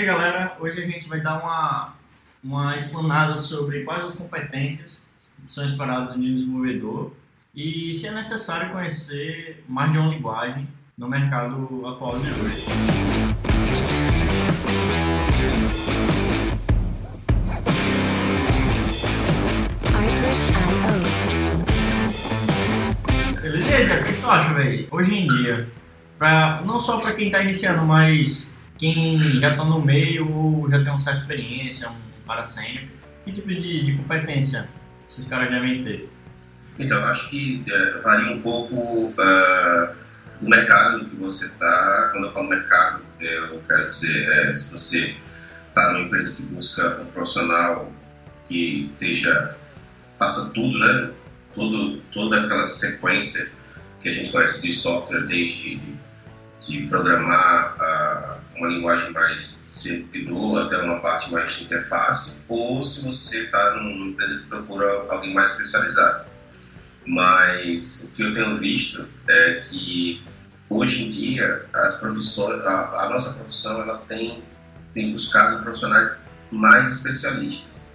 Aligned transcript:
E 0.00 0.02
aí, 0.02 0.06
galera, 0.06 0.56
hoje 0.58 0.80
a 0.80 0.86
gente 0.86 1.06
vai 1.06 1.20
dar 1.20 1.42
uma, 1.42 1.92
uma 2.42 2.74
explanada 2.74 3.34
sobre 3.34 3.84
quais 3.84 4.02
as 4.02 4.14
competências 4.14 4.98
que 5.14 5.50
são 5.50 5.62
esperadas 5.62 6.16
em 6.16 6.20
um 6.20 6.34
desenvolvedor 6.36 7.12
e 7.54 7.92
se 7.92 8.06
é 8.06 8.10
necessário 8.10 8.72
conhecer 8.72 9.62
mais 9.68 9.92
de 9.92 9.98
uma 9.98 10.08
linguagem 10.08 10.66
no 10.96 11.06
mercado 11.06 11.86
atual 11.86 12.18
de 12.18 12.30
hoje. 12.30 12.64
Beleza, 23.42 24.00
o 24.00 24.04
que 24.04 24.12
tu 24.14 24.30
acha, 24.30 24.54
velho? 24.54 24.88
Hoje 24.90 25.14
em 25.14 25.26
dia, 25.26 25.68
pra, 26.16 26.62
não 26.64 26.80
só 26.80 26.96
para 26.96 27.14
quem 27.14 27.26
está 27.26 27.42
iniciando, 27.42 27.84
mas 27.84 28.48
quem 28.80 29.18
já 29.18 29.50
está 29.50 29.62
no 29.62 29.84
meio 29.84 30.34
ou 30.34 30.68
já 30.70 30.82
tem 30.82 30.88
uma 30.88 30.98
certa 30.98 31.20
experiência, 31.20 31.90
um 31.90 32.26
cara 32.26 32.42
sênior, 32.42 32.84
que 33.22 33.30
tipo 33.30 33.48
de, 33.48 33.84
de 33.84 33.92
competência 33.98 34.66
esses 35.06 35.26
caras 35.26 35.50
devem 35.50 35.84
ter? 35.84 36.08
Então, 36.78 37.04
acho 37.04 37.28
que 37.28 37.62
é, 37.68 38.00
varia 38.00 38.32
um 38.34 38.40
pouco 38.40 38.74
uh, 38.74 39.94
do 40.40 40.48
mercado 40.48 41.04
que 41.04 41.16
você 41.16 41.44
está. 41.44 42.08
Quando 42.12 42.28
eu 42.28 42.32
falo 42.32 42.48
mercado, 42.48 43.02
eu 43.20 43.60
quero 43.68 43.90
dizer, 43.90 44.26
é, 44.28 44.54
se 44.54 44.72
você 44.72 45.14
está 45.68 45.92
numa 45.92 46.06
empresa 46.06 46.36
que 46.36 46.42
busca 46.44 47.02
um 47.02 47.06
profissional 47.06 47.92
que 48.46 48.82
seja, 48.86 49.54
faça 50.18 50.50
tudo, 50.54 50.78
né? 50.78 51.10
Todo, 51.54 51.98
toda 52.12 52.40
aquela 52.40 52.64
sequência 52.64 53.50
que 54.00 54.08
a 54.08 54.12
gente 54.12 54.30
conhece 54.30 54.62
de 54.62 54.72
software, 54.72 55.26
desde 55.26 55.78
de 56.60 56.86
programar 56.86 57.76
uh, 57.76 58.58
uma 58.58 58.68
linguagem 58.68 59.10
mais 59.12 59.40
servidor 59.40 60.66
até 60.66 60.76
uma 60.76 61.00
parte 61.00 61.32
mais 61.32 61.56
de 61.56 61.64
interface, 61.64 62.42
ou 62.48 62.82
se 62.82 63.04
você 63.04 63.44
está 63.44 63.74
numa 63.76 64.06
empresa 64.08 64.40
que 64.40 64.46
procura 64.46 65.06
alguém 65.08 65.32
mais 65.32 65.50
especializado. 65.50 66.26
Mas 67.06 68.04
o 68.04 68.08
que 68.08 68.22
eu 68.22 68.34
tenho 68.34 68.56
visto 68.56 69.08
é 69.26 69.54
que 69.54 70.22
hoje 70.68 71.06
em 71.06 71.10
dia 71.10 71.64
as 71.72 71.96
profissões, 71.96 72.60
a, 72.64 73.04
a 73.04 73.08
nossa 73.08 73.34
profissão 73.34 73.80
ela 73.80 73.98
tem, 74.06 74.44
tem 74.92 75.12
buscado 75.12 75.62
profissionais 75.62 76.26
mais 76.50 76.96
especialistas. 76.96 77.90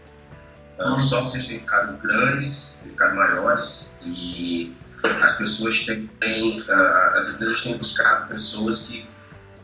Os 0.77 1.07
softwares 1.07 1.47
têm 1.47 1.59
ficado 1.59 1.97
grandes, 2.01 2.81
têm 2.81 2.91
ficado 2.91 3.15
maiores 3.15 3.95
e 4.03 4.75
as 5.03 5.37
pessoas 5.37 5.85
têm, 5.85 6.09
têm 6.19 6.55
uh, 6.55 7.15
as 7.15 7.35
empresas 7.35 7.61
têm 7.61 7.77
buscado 7.77 8.27
pessoas 8.27 8.87
que 8.87 9.05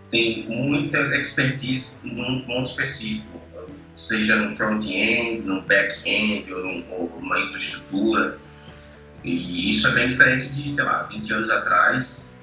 têm 0.09 0.45
muita 0.47 0.99
expertise 1.17 2.05
num 2.05 2.41
ponto 2.41 2.69
específico, 2.69 3.41
seja 3.93 4.35
no 4.35 4.55
front-end, 4.55 5.41
no 5.41 5.61
back-end 5.61 6.51
ou, 6.53 6.65
ou 6.91 7.19
numa 7.19 7.39
infraestrutura. 7.39 8.37
E 9.23 9.69
isso 9.69 9.87
é 9.87 9.91
bem 9.91 10.07
diferente 10.07 10.49
de, 10.53 10.71
sei 10.73 10.83
lá, 10.83 11.03
20 11.03 11.33
anos 11.33 11.49
atrás. 11.49 12.37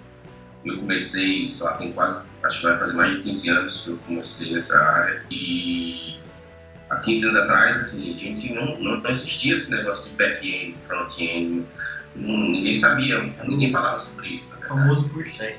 Eu 0.65 0.79
comecei, 0.79 1.47
sei 1.47 1.67
lá, 1.67 1.77
tem 1.77 1.93
quase, 1.93 2.27
acho 2.43 2.61
que 2.61 2.67
vai 2.67 2.79
fazer 2.79 2.93
mais 2.95 3.17
de 3.17 3.23
15 3.23 3.51
anos 3.51 3.83
que 3.83 3.91
eu 3.91 3.97
comecei 4.07 4.53
nessa 4.53 4.79
área. 4.79 5.23
E 5.31 6.17
há 6.91 6.97
15 6.97 7.25
anos 7.27 7.37
atrás, 7.37 7.77
assim, 7.77 8.15
a 8.15 8.19
gente 8.19 8.53
não, 8.53 8.79
não, 8.81 9.01
não 9.01 9.11
existia 9.11 9.55
esse 9.55 9.71
negócio 9.75 10.11
de 10.11 10.17
back-end, 10.17 10.77
front-end 10.83 11.67
ninguém 12.19 12.73
sabia, 12.73 13.23
ninguém 13.47 13.71
falava 13.71 13.99
sobre 13.99 14.29
isso. 14.29 14.59
O 14.59 14.63
famoso 14.67 15.21
stack. 15.21 15.59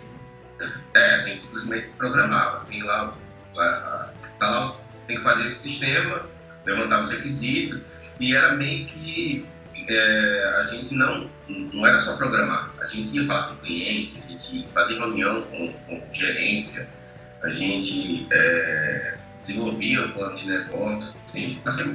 É, 0.95 1.15
a 1.15 1.17
gente 1.19 1.39
simplesmente 1.39 1.89
programava. 1.89 2.65
Tem 2.65 2.83
lá, 2.83 3.15
lá, 3.53 4.13
tá 4.39 4.49
lá 4.49 4.67
tem 5.07 5.17
que 5.17 5.23
fazer 5.23 5.45
esse 5.45 5.69
sistema, 5.69 6.25
levantar 6.65 7.01
os 7.01 7.09
requisitos, 7.09 7.83
e 8.19 8.35
era 8.35 8.55
meio 8.55 8.85
que 8.85 9.45
é, 9.87 10.53
a 10.59 10.63
gente 10.65 10.93
não, 10.93 11.29
não 11.47 11.85
era 11.85 11.97
só 11.97 12.15
programar, 12.15 12.71
a 12.79 12.87
gente 12.87 13.15
ia 13.15 13.25
falar 13.25 13.47
com 13.47 13.53
o 13.55 13.57
cliente, 13.57 14.21
a 14.23 14.31
gente 14.31 14.67
fazia 14.71 14.99
reunião 14.99 15.41
com, 15.43 15.73
com 15.87 16.13
gerência, 16.13 16.87
a 17.41 17.49
gente 17.49 18.27
é, 18.31 19.17
desenvolvia 19.39 20.05
o 20.05 20.13
plano 20.13 20.37
de 20.37 20.45
negócio, 20.45 21.15
a 21.33 21.37
gente 21.37 21.59
fazia 21.61 21.85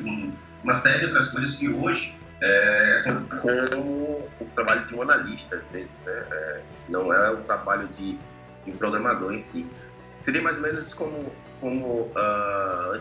uma 0.62 0.74
série 0.74 0.98
de 1.00 1.04
outras 1.06 1.28
coisas 1.28 1.54
que 1.54 1.68
hoje 1.68 2.14
é, 2.40 3.04
como 3.74 4.28
o 4.40 4.46
trabalho 4.54 4.84
de 4.86 4.94
um 4.94 5.02
analista, 5.02 5.56
às 5.56 5.68
vezes, 5.68 6.02
né? 6.02 6.24
É, 6.30 6.60
não 6.88 7.12
é 7.12 7.30
o 7.30 7.38
trabalho 7.38 7.88
de, 7.88 8.18
de 8.64 8.70
um 8.70 8.76
programador 8.76 9.32
em 9.32 9.38
si. 9.38 9.66
Seria 10.12 10.42
mais 10.42 10.56
ou 10.56 10.62
menos 10.62 10.94
como, 10.94 11.32
como 11.60 12.10
uh, 12.16 13.00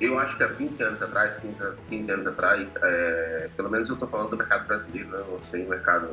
eu 0.00 0.18
acho 0.18 0.36
que 0.36 0.42
há 0.42 0.48
20 0.48 0.82
anos 0.82 1.02
atrás, 1.02 1.38
15, 1.38 1.64
15 1.88 2.10
anos 2.10 2.26
atrás, 2.26 2.74
é, 2.82 3.48
pelo 3.56 3.70
menos 3.70 3.88
eu 3.88 3.94
estou 3.94 4.08
falando 4.08 4.30
do 4.30 4.36
mercado 4.36 4.66
brasileiro, 4.66 5.08
né? 5.10 5.24
não 5.30 5.42
sei 5.42 5.64
o 5.64 5.68
mercado 5.68 6.10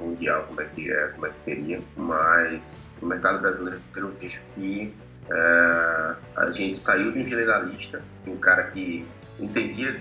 mundial 0.00 0.44
como 0.44 0.60
é 0.60 0.64
que 0.66 0.90
é, 0.90 1.08
como 1.08 1.26
é 1.26 1.30
que 1.30 1.38
seria, 1.38 1.80
mas 1.96 2.98
no 3.02 3.08
mercado 3.08 3.40
brasileiro 3.40 3.80
eu 3.94 4.08
vejo 4.12 4.40
que 4.54 4.94
é, 5.30 6.14
a 6.36 6.50
gente 6.50 6.78
saiu 6.78 7.12
de 7.12 7.18
um 7.18 7.26
generalista, 7.26 8.02
de 8.24 8.30
um 8.30 8.36
cara 8.36 8.64
que 8.64 9.06
entendia 9.38 10.00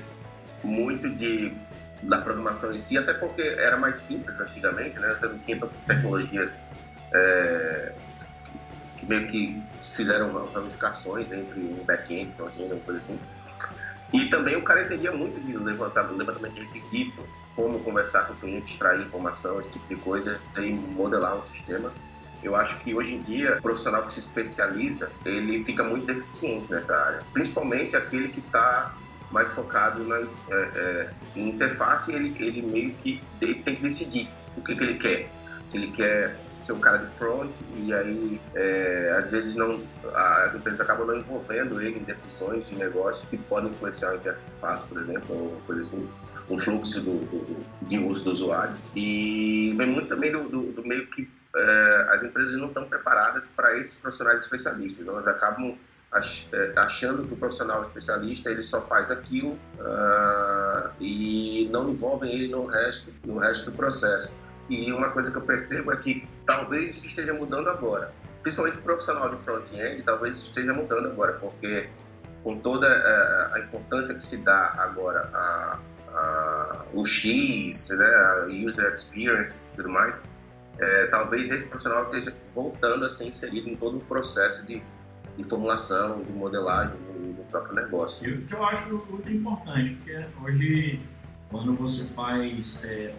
muito 0.66 1.10
de 1.10 1.54
da 2.04 2.20
programação 2.20 2.74
em 2.74 2.78
si, 2.78 2.98
até 2.98 3.14
porque 3.14 3.42
era 3.42 3.78
mais 3.78 3.98
simples 3.98 4.40
antigamente, 4.40 5.00
né? 5.00 5.16
Você 5.16 5.28
não 5.28 5.40
tinha 5.40 5.60
tantas 5.60 5.84
tecnologias 5.84 6.62
é, 7.14 7.94
que, 8.98 9.06
meio 9.06 9.28
que 9.28 9.64
fizeram 9.80 10.32
ramificações 10.54 11.32
entre 11.32 11.60
um 11.60 11.84
back-end, 11.86 12.34
uma 12.40 12.80
coisa 12.80 13.00
assim. 13.00 13.20
E 14.14 14.30
também 14.30 14.56
o 14.56 14.64
cara 14.64 14.84
entendia 14.84 15.12
muito 15.12 15.40
de 15.40 15.58
levantar, 15.58 16.10
levantamento 16.12 16.54
de 16.54 16.62
requisito, 16.62 17.28
como 17.56 17.80
conversar 17.80 18.28
com 18.28 18.34
o 18.34 18.36
cliente, 18.38 18.72
extrair 18.72 19.02
informação, 19.02 19.60
esse 19.60 19.72
tipo 19.72 19.88
de 19.88 19.96
coisa, 19.96 20.40
e 20.58 20.72
modelar 20.72 21.38
um 21.38 21.46
sistema. 21.46 21.92
Eu 22.44 22.56
acho 22.56 22.78
que 22.80 22.94
hoje 22.94 23.16
em 23.16 23.22
dia, 23.22 23.58
o 23.58 23.62
profissional 23.62 24.06
que 24.06 24.14
se 24.14 24.20
especializa, 24.20 25.12
ele 25.26 25.66
fica 25.66 25.84
muito 25.84 26.06
deficiente 26.06 26.70
nessa 26.72 26.96
área. 26.96 27.20
Principalmente 27.34 27.96
aquele 27.96 28.28
que 28.28 28.40
está 28.40 28.96
mais 29.36 29.52
focado 29.52 30.02
na 30.06 30.18
é, 30.18 30.28
é, 30.50 31.10
interface, 31.36 32.14
ele, 32.14 32.34
ele 32.40 32.62
meio 32.62 32.94
que 32.96 33.22
ele 33.42 33.56
tem 33.56 33.76
que 33.76 33.82
decidir 33.82 34.30
o 34.56 34.62
que, 34.62 34.74
que 34.74 34.82
ele 34.82 34.98
quer. 34.98 35.30
Se 35.68 35.78
ele 35.78 35.92
quer 35.92 36.38
ser 36.62 36.72
um 36.72 36.80
cara 36.80 37.00
de 37.00 37.08
front 37.16 37.54
e 37.76 37.94
aí 37.94 38.42
é, 38.56 39.14
às 39.18 39.30
vezes 39.30 39.56
não 39.58 39.84
as 40.14 40.56
empresas 40.56 40.80
acabam 40.80 41.06
não 41.06 41.18
envolvendo 41.18 41.82
ele 41.82 42.00
em 42.00 42.04
decisões 42.04 42.70
de 42.70 42.76
negócio 42.78 43.28
que 43.28 43.38
podem 43.38 43.70
influenciar 43.70 44.12
a 44.12 44.16
interface, 44.16 44.88
por 44.88 45.02
exemplo, 45.02 45.36
ou 45.36 45.62
coisa 45.68 45.82
assim, 45.82 46.10
o 46.48 46.58
fluxo 46.58 47.02
do, 47.02 47.20
do, 47.26 47.66
de 47.82 48.00
uso 48.00 48.24
do 48.24 48.32
usuário. 48.32 48.76
E 48.96 49.76
vem 49.78 49.88
muito 49.88 50.08
também 50.08 50.32
do, 50.32 50.48
do, 50.48 50.72
do 50.72 50.88
meio 50.88 51.06
que 51.08 51.30
é, 51.56 52.08
as 52.10 52.24
empresas 52.24 52.56
não 52.56 52.68
estão 52.68 52.86
preparadas 52.86 53.48
para 53.48 53.78
esses 53.78 54.00
profissionais 54.00 54.44
especialistas, 54.44 55.08
elas 55.08 55.28
acabam 55.28 55.78
achando 56.76 57.28
que 57.28 57.34
o 57.34 57.38
profissional 57.38 57.82
especialista 57.82 58.50
ele 58.50 58.62
só 58.62 58.82
faz 58.82 59.12
aquilo 59.12 59.52
uh, 59.52 60.90
e 61.00 61.70
não 61.72 61.90
envolvem 61.90 62.32
ele 62.34 62.48
no 62.48 62.66
resto, 62.66 63.12
no 63.26 63.38
resto 63.38 63.70
do 63.70 63.76
processo. 63.76 64.34
E 64.70 64.92
uma 64.92 65.10
coisa 65.10 65.30
que 65.30 65.38
eu 65.38 65.42
percebo 65.42 65.92
é 65.92 65.98
que 65.98 66.28
talvez 66.46 66.96
isso 66.96 67.08
esteja 67.08 67.34
mudando 67.34 67.70
agora, 67.70 68.12
principalmente 68.42 68.78
o 68.78 68.82
profissional 68.82 69.30
de 69.30 69.42
front-end, 69.44 70.02
talvez 70.04 70.38
isso 70.38 70.48
esteja 70.48 70.74
mudando 70.74 71.08
agora, 71.08 71.34
porque 71.34 71.90
com 72.44 72.60
toda 72.60 72.88
a, 72.88 73.56
a 73.56 73.60
importância 73.60 74.16
que 74.16 74.24
se 74.24 74.38
dá 74.38 74.74
agora 74.78 75.30
a, 75.34 75.80
a, 76.14 76.86
o 76.94 77.04
X, 77.04 77.90
né, 77.90 78.06
a 78.06 78.46
user 78.48 78.92
experience 78.92 79.66
e 79.74 79.76
tudo 79.76 79.90
mais, 79.90 80.20
é, 80.80 81.08
talvez 81.08 81.52
esse 81.52 81.68
profissional 81.68 82.04
esteja 82.04 82.34
voltando 82.54 83.06
a 83.06 83.10
ser 83.10 83.26
inserido 83.26 83.70
em 83.70 83.76
todo 83.76 83.98
o 83.98 84.02
processo 84.02 84.66
de 84.66 84.82
de 85.36 85.44
formulação, 85.44 86.22
de 86.24 86.32
modelagem 86.32 86.96
do, 86.98 87.44
próprio 87.50 87.76
negócio. 87.76 88.36
O 88.36 88.42
que 88.42 88.54
eu 88.54 88.66
acho 88.66 88.90
muito 89.10 89.32
importante, 89.32 89.92
porque 89.92 90.26
hoje, 90.44 91.00
quando 91.50 91.74
você 91.76 92.06
faz 92.08 92.82
é, 92.84 93.14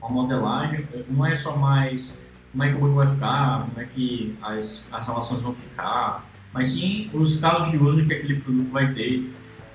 uma 0.00 0.10
modelagem, 0.10 0.86
não 1.08 1.24
é 1.24 1.34
só 1.34 1.56
mais 1.56 2.12
como 2.52 2.64
é 2.64 2.70
que 2.70 2.76
o 2.76 2.80
banco 2.80 2.94
vai 2.94 3.06
ficar, 3.06 3.66
como 3.66 3.80
é 3.80 3.84
que 3.84 4.36
as, 4.42 4.84
as 4.90 5.06
relações 5.06 5.40
vão 5.40 5.54
ficar, 5.54 6.24
mas 6.52 6.68
sim 6.68 7.08
os 7.14 7.38
casos 7.38 7.70
de 7.70 7.78
uso 7.78 8.04
que 8.04 8.12
aquele 8.12 8.40
produto 8.40 8.70
vai 8.70 8.92
ter, 8.92 9.32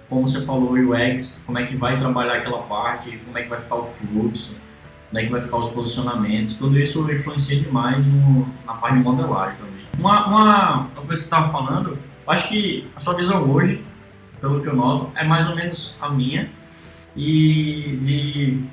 como 0.09 0.27
você 0.27 0.43
falou, 0.43 0.73
o 0.73 0.93
UX, 0.93 1.39
como 1.45 1.57
é 1.57 1.65
que 1.65 1.75
vai 1.75 1.97
trabalhar 1.97 2.35
aquela 2.35 2.61
parte, 2.63 3.17
como 3.25 3.37
é 3.37 3.43
que 3.43 3.49
vai 3.49 3.59
ficar 3.59 3.75
o 3.75 3.85
fluxo, 3.85 4.53
como 5.09 5.19
é 5.19 5.25
que 5.25 5.31
vai 5.31 5.41
ficar 5.41 5.57
os 5.57 5.69
posicionamentos, 5.69 6.55
tudo 6.55 6.77
isso 6.77 7.09
influencia 7.09 7.59
demais 7.59 8.05
no, 8.05 8.47
na 8.65 8.73
parte 8.73 8.97
de 8.97 9.03
modelagem 9.03 9.57
também. 9.57 9.74
Uma, 9.97 10.27
uma, 10.27 10.89
coisa 10.95 11.07
que 11.07 11.15
você 11.15 11.23
estava 11.23 11.49
falando, 11.49 11.97
acho 12.27 12.49
que 12.49 12.87
a 12.95 12.99
sua 12.99 13.15
visão 13.15 13.49
hoje, 13.49 13.83
pelo 14.41 14.61
que 14.61 14.67
eu 14.67 14.75
noto, 14.75 15.11
é 15.15 15.23
mais 15.23 15.47
ou 15.47 15.55
menos 15.55 15.95
a 16.01 16.09
minha. 16.09 16.49
E 17.15 17.97
de 18.01 18.63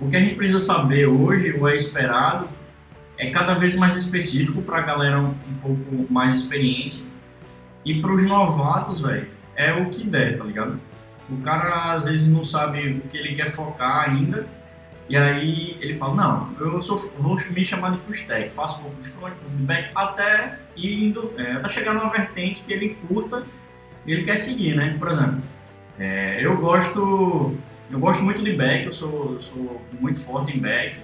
o 0.00 0.08
que 0.08 0.16
a 0.16 0.20
gente 0.20 0.34
precisa 0.34 0.60
saber 0.60 1.06
hoje, 1.06 1.56
ou 1.58 1.68
é 1.68 1.74
esperado, 1.74 2.48
é 3.16 3.30
cada 3.30 3.54
vez 3.54 3.74
mais 3.74 3.96
específico 3.96 4.60
para 4.62 4.78
a 4.78 4.82
galera 4.82 5.20
um, 5.20 5.28
um, 5.28 5.54
pouco 5.62 6.12
mais 6.12 6.34
experiente. 6.34 7.04
E 7.84 8.00
para 8.00 8.12
os 8.12 8.24
novatos, 8.26 9.00
velho, 9.00 9.28
é 9.56 9.72
o 9.72 9.88
que 9.88 10.04
der, 10.04 10.36
tá 10.36 10.44
ligado? 10.44 10.78
O 11.30 11.36
cara 11.38 11.92
às 11.92 12.04
vezes 12.04 12.28
não 12.28 12.42
sabe 12.42 13.00
o 13.04 13.08
que 13.08 13.16
ele 13.16 13.34
quer 13.34 13.50
focar 13.52 14.10
ainda, 14.10 14.46
e 15.08 15.16
aí 15.16 15.76
ele 15.80 15.94
fala, 15.94 16.14
não, 16.14 16.50
eu 16.60 16.80
sou, 16.80 16.96
vou 17.18 17.36
me 17.50 17.64
chamar 17.64 17.92
de 17.92 17.98
full 17.98 18.12
stack, 18.12 18.50
faço 18.50 18.78
um 18.80 18.82
pouco 18.84 19.02
de 19.02 19.08
front, 19.08 19.32
um 19.32 19.36
pouco 19.36 19.56
de 19.56 19.62
back, 19.62 19.90
até 19.94 20.58
indo, 20.76 21.32
é, 21.36 21.52
até 21.52 21.68
chegar 21.68 21.94
numa 21.94 22.10
vertente 22.10 22.62
que 22.62 22.72
ele 22.72 22.96
curta 23.08 23.44
e 24.06 24.12
ele 24.12 24.22
quer 24.22 24.36
seguir, 24.36 24.74
né? 24.74 24.96
Por 24.98 25.08
exemplo, 25.08 25.42
é, 25.98 26.38
eu 26.40 26.56
gosto 26.56 27.56
eu 27.92 27.98
gosto 27.98 28.22
muito 28.22 28.42
de 28.42 28.54
back, 28.54 28.86
eu 28.86 28.92
sou, 28.92 29.38
sou 29.38 29.82
muito 30.00 30.18
forte 30.20 30.56
em 30.56 30.58
back, 30.58 30.98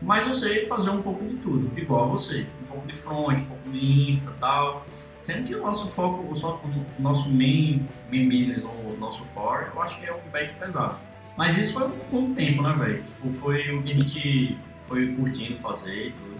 mas 0.00 0.24
eu 0.24 0.32
sei 0.32 0.66
fazer 0.66 0.90
um 0.90 1.02
pouco 1.02 1.24
de 1.24 1.34
tudo, 1.38 1.76
igual 1.76 2.04
a 2.04 2.06
você. 2.06 2.46
Um 2.62 2.66
pouco 2.66 2.86
de 2.86 2.94
front, 2.94 3.40
um 3.40 3.44
pouco 3.44 3.70
de 3.70 4.12
infra 4.12 4.32
tal. 4.38 4.86
Sendo 5.24 5.42
que 5.42 5.54
o 5.56 5.60
nosso 5.60 5.88
foco, 5.88 6.22
o 6.22 7.02
nosso 7.02 7.28
main, 7.28 7.84
main 8.08 8.28
business, 8.28 8.62
ou 8.62 8.70
o 8.70 8.96
nosso 9.00 9.24
core, 9.34 9.66
eu 9.74 9.82
acho 9.82 9.98
que 9.98 10.06
é 10.06 10.14
um 10.14 10.30
back 10.30 10.54
pesado. 10.54 10.96
Mas 11.38 11.56
isso 11.56 11.72
foi 11.72 11.88
com 12.10 12.24
o 12.24 12.34
tempo, 12.34 12.62
né, 12.62 12.74
velho? 12.76 13.00
Tipo, 13.04 13.32
foi 13.34 13.70
o 13.70 13.80
que 13.80 13.92
a 13.92 13.94
gente 13.94 14.58
foi 14.88 15.06
curtindo 15.14 15.56
fazer 15.60 16.08
e 16.08 16.10
tudo. 16.10 16.34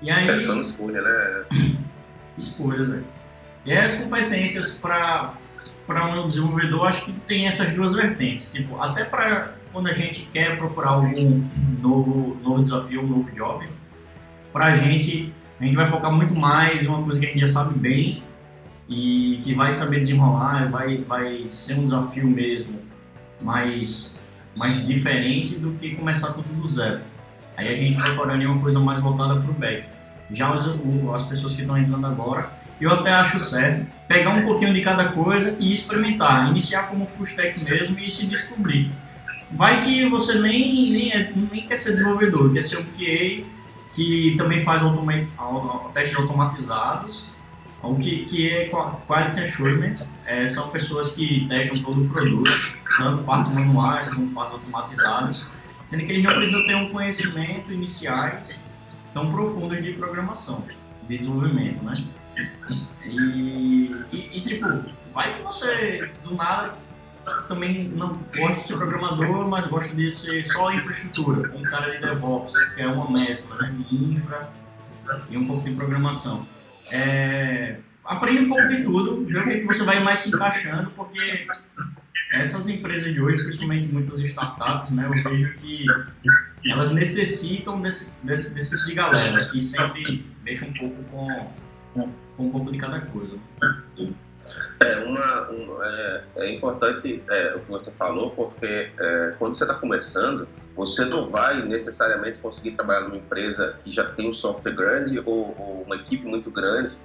E 0.00 0.10
aí. 0.10 0.26
É, 0.26 0.46
foi 0.46 0.60
escolha, 0.60 1.02
né? 1.02 1.44
Escolhas, 2.38 2.88
velho. 2.88 3.04
E 3.66 3.72
aí 3.72 3.84
as 3.84 3.92
competências 3.94 4.70
para 4.70 5.36
um 6.14 6.28
desenvolvedor, 6.28 6.88
acho 6.88 7.04
que 7.04 7.12
tem 7.12 7.46
essas 7.46 7.74
duas 7.74 7.92
vertentes. 7.92 8.50
Tipo, 8.50 8.80
até 8.80 9.04
para 9.04 9.54
quando 9.70 9.88
a 9.88 9.92
gente 9.92 10.22
quer 10.32 10.56
procurar 10.56 10.92
algum 10.92 11.46
novo, 11.82 12.38
novo 12.42 12.62
desafio, 12.62 13.02
um 13.02 13.06
novo 13.06 13.30
job, 13.32 13.68
para 14.50 14.66
a 14.66 14.72
gente, 14.72 15.30
a 15.60 15.64
gente 15.64 15.76
vai 15.76 15.84
focar 15.84 16.10
muito 16.10 16.34
mais 16.34 16.82
em 16.82 16.88
uma 16.88 17.02
coisa 17.02 17.20
que 17.20 17.26
a 17.26 17.28
gente 17.28 17.40
já 17.40 17.48
sabe 17.48 17.78
bem 17.78 18.22
e 18.88 19.40
que 19.42 19.52
vai 19.52 19.72
saber 19.72 20.00
desenrolar, 20.00 20.70
vai, 20.70 20.98
vai 20.98 21.44
ser 21.48 21.74
um 21.74 21.84
desafio 21.84 22.26
mesmo 22.26 22.85
mais, 23.40 24.14
mais 24.56 24.84
diferente 24.84 25.54
do 25.56 25.72
que 25.72 25.94
começar 25.94 26.32
tudo 26.32 26.48
do 26.52 26.66
zero. 26.66 27.00
Aí 27.56 27.68
a 27.68 27.74
gente 27.74 28.00
procuraria 28.02 28.50
uma 28.50 28.60
coisa 28.60 28.78
mais 28.78 29.00
voltada 29.00 29.40
para 29.40 29.50
o 29.50 29.54
back. 29.54 29.86
Já 30.30 30.52
o, 30.52 31.14
as 31.14 31.22
pessoas 31.22 31.52
que 31.52 31.60
estão 31.60 31.78
entrando 31.78 32.06
agora, 32.06 32.50
eu 32.80 32.90
até 32.90 33.12
acho 33.12 33.38
certo 33.38 33.86
pegar 34.08 34.30
um 34.30 34.42
pouquinho 34.42 34.74
de 34.74 34.80
cada 34.80 35.08
coisa 35.08 35.56
e 35.58 35.72
experimentar, 35.72 36.48
iniciar 36.50 36.84
como 36.88 37.06
full 37.06 37.24
stack 37.24 37.62
mesmo 37.62 37.98
e 37.98 38.10
se 38.10 38.26
descobrir. 38.26 38.90
Vai 39.52 39.80
que 39.80 40.08
você 40.08 40.38
nem, 40.38 40.90
nem, 40.90 41.12
é, 41.12 41.32
nem 41.32 41.64
quer 41.64 41.76
ser 41.76 41.92
desenvolvedor, 41.92 42.52
quer 42.52 42.62
ser 42.62 42.78
um 42.78 42.84
QA 42.84 43.44
que 43.92 44.34
também 44.36 44.58
faz 44.58 44.82
testes 45.94 46.18
automatizados 46.18 47.35
o 47.82 47.96
que, 47.96 48.24
que 48.24 48.50
é 48.50 48.68
Quality 48.68 49.40
Assurance 49.40 50.08
é, 50.24 50.46
são 50.46 50.70
pessoas 50.70 51.10
que 51.10 51.46
testam 51.48 51.82
todo 51.82 52.04
o 52.04 52.08
produto, 52.08 52.50
tanto 52.96 53.22
partes 53.24 53.54
manuais 53.54 54.14
como 54.14 54.32
partes 54.32 54.54
automatizadas, 54.54 55.56
sendo 55.84 56.04
que 56.04 56.12
eles 56.12 56.24
não 56.24 56.34
precisam 56.34 56.64
ter 56.66 56.74
um 56.74 56.88
conhecimento 56.90 57.72
iniciais 57.72 58.64
tão 59.12 59.28
profundo 59.28 59.80
de 59.80 59.92
programação, 59.92 60.64
de 61.08 61.18
desenvolvimento, 61.18 61.82
né? 61.84 61.92
E, 63.04 63.94
e, 64.12 64.38
e, 64.38 64.40
tipo, 64.42 64.66
vai 65.14 65.34
que 65.34 65.42
você 65.42 66.10
do 66.22 66.34
nada 66.34 66.74
também 67.48 67.88
não 67.88 68.18
gosta 68.36 68.60
de 68.60 68.66
ser 68.66 68.76
programador, 68.76 69.48
mas 69.48 69.66
gosta 69.66 69.94
de 69.94 70.08
ser 70.10 70.44
só 70.44 70.72
infraestrutura, 70.72 71.56
um 71.56 71.62
cara 71.62 71.90
de 71.92 72.00
DevOps, 72.00 72.56
que 72.74 72.82
é 72.82 72.86
uma 72.86 73.10
mescla 73.10 73.56
né, 73.62 73.74
de 73.88 73.96
infra 73.96 74.50
e 75.30 75.36
um 75.36 75.46
pouco 75.46 75.68
de 75.68 75.74
programação 75.74 76.46
é, 76.90 77.76
aprende 78.04 78.42
um 78.42 78.48
pouco 78.48 78.66
de 78.68 78.82
tudo, 78.82 79.24
vê 79.24 79.38
o 79.38 79.44
que, 79.44 79.58
que 79.58 79.66
você 79.66 79.82
vai 79.84 80.00
mais 80.00 80.20
se 80.20 80.28
encaixando, 80.28 80.90
porque 80.90 81.46
essas 82.32 82.68
empresas 82.68 83.12
de 83.12 83.20
hoje, 83.20 83.42
principalmente 83.42 83.88
muitas 83.88 84.20
startups, 84.20 84.90
né, 84.90 85.06
eu 85.06 85.30
vejo 85.30 85.52
que 85.54 85.84
elas 86.66 86.92
necessitam 86.92 87.80
desse, 87.80 88.10
desse, 88.22 88.52
desse 88.54 88.70
tipo 88.70 88.86
de 88.86 88.94
galera, 88.94 89.36
que 89.50 89.60
sempre 89.60 90.26
deixa 90.44 90.64
um 90.64 90.72
pouco 90.72 91.02
com, 91.04 91.52
com 92.36 92.46
um 92.46 92.50
pouco 92.50 92.70
de 92.70 92.78
cada 92.78 93.00
coisa. 93.00 93.36
É, 94.80 94.96
uma, 95.04 95.50
um, 95.50 95.82
é, 95.82 96.24
é, 96.36 96.54
importante 96.54 97.22
é, 97.28 97.54
o 97.54 97.60
que 97.60 97.70
você 97.70 97.90
falou, 97.92 98.30
porque 98.30 98.90
é, 98.98 99.34
quando 99.38 99.54
você 99.54 99.64
está 99.64 99.74
começando, 99.74 100.46
você 100.74 101.04
não 101.04 101.30
vai 101.30 101.62
necessariamente 101.62 102.38
conseguir 102.38 102.72
trabalhar 102.72 103.02
numa 103.02 103.16
empresa 103.16 103.78
que 103.82 103.90
já 103.90 104.04
tem 104.04 104.28
um 104.28 104.32
software 104.32 104.72
grande 104.72 105.18
ou, 105.24 105.54
ou 105.58 105.82
uma 105.86 105.96
equipe 105.96 106.24
muito 106.26 106.50
grande, 106.50 106.96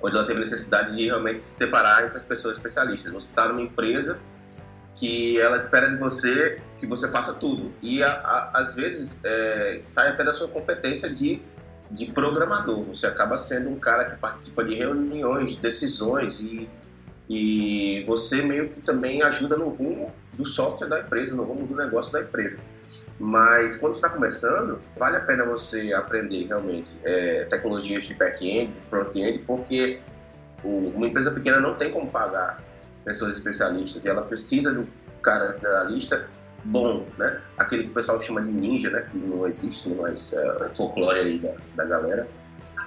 onde 0.00 0.16
ela 0.16 0.26
teve 0.26 0.38
necessidade 0.38 0.94
de 0.94 1.06
realmente 1.06 1.42
se 1.42 1.56
separar 1.56 2.04
entre 2.04 2.16
as 2.16 2.24
pessoas 2.24 2.56
especialistas. 2.56 3.12
Você 3.12 3.28
está 3.28 3.48
numa 3.48 3.62
empresa 3.62 4.20
que 4.94 5.38
ela 5.40 5.56
espera 5.56 5.90
de 5.90 5.96
você 5.96 6.60
que 6.78 6.86
você 6.86 7.10
faça 7.10 7.34
tudo. 7.34 7.72
E 7.82 8.02
a, 8.02 8.12
a, 8.12 8.60
às 8.60 8.74
vezes 8.74 9.22
é, 9.24 9.80
sai 9.82 10.08
até 10.08 10.24
da 10.24 10.32
sua 10.32 10.48
competência 10.48 11.08
de, 11.12 11.42
de 11.90 12.06
programador. 12.06 12.82
Você 12.84 13.06
acaba 13.06 13.38
sendo 13.38 13.70
um 13.70 13.78
cara 13.78 14.06
que 14.06 14.16
participa 14.16 14.64
de 14.64 14.74
reuniões, 14.74 15.52
de 15.52 15.58
decisões 15.58 16.40
e, 16.40 16.68
e 17.28 18.04
você 18.06 18.42
meio 18.42 18.68
que 18.68 18.80
também 18.80 19.22
ajuda 19.22 19.56
no 19.56 19.68
rumo 19.68 20.12
do 20.34 20.44
software 20.44 20.88
da 20.88 21.00
empresa, 21.00 21.34
no 21.34 21.44
rumo 21.44 21.66
do 21.66 21.74
negócio 21.74 22.12
da 22.12 22.20
empresa. 22.20 22.62
Mas 23.18 23.76
quando 23.76 23.94
está 23.94 24.08
começando, 24.08 24.78
vale 24.96 25.16
a 25.16 25.20
pena 25.20 25.44
você 25.44 25.92
aprender 25.94 26.46
realmente 26.46 26.96
é, 27.04 27.44
tecnologias 27.44 28.04
de 28.04 28.14
back-end, 28.14 28.72
front-end, 28.90 29.38
porque 29.46 30.00
o, 30.62 30.92
uma 30.94 31.06
empresa 31.06 31.30
pequena 31.30 31.58
não 31.58 31.74
tem 31.74 31.90
como 31.90 32.10
pagar 32.10 32.62
pessoas 33.04 33.36
especialistas 33.36 34.04
e 34.04 34.08
ela 34.08 34.22
precisa 34.22 34.72
do 34.72 34.86
cara 35.22 35.54
generalista 35.54 36.28
bom, 36.66 37.06
né? 37.18 37.40
Aquele 37.58 37.84
que 37.84 37.90
o 37.90 37.94
pessoal 37.94 38.20
chama 38.20 38.42
de 38.42 38.50
ninja, 38.50 38.90
né? 38.90 39.02
Que 39.10 39.18
não 39.18 39.46
existe, 39.46 39.88
mas 39.90 40.32
é 40.32 40.68
folclore 40.70 41.20
aí 41.20 41.38
da, 41.38 41.52
da 41.76 41.84
galera 41.84 42.28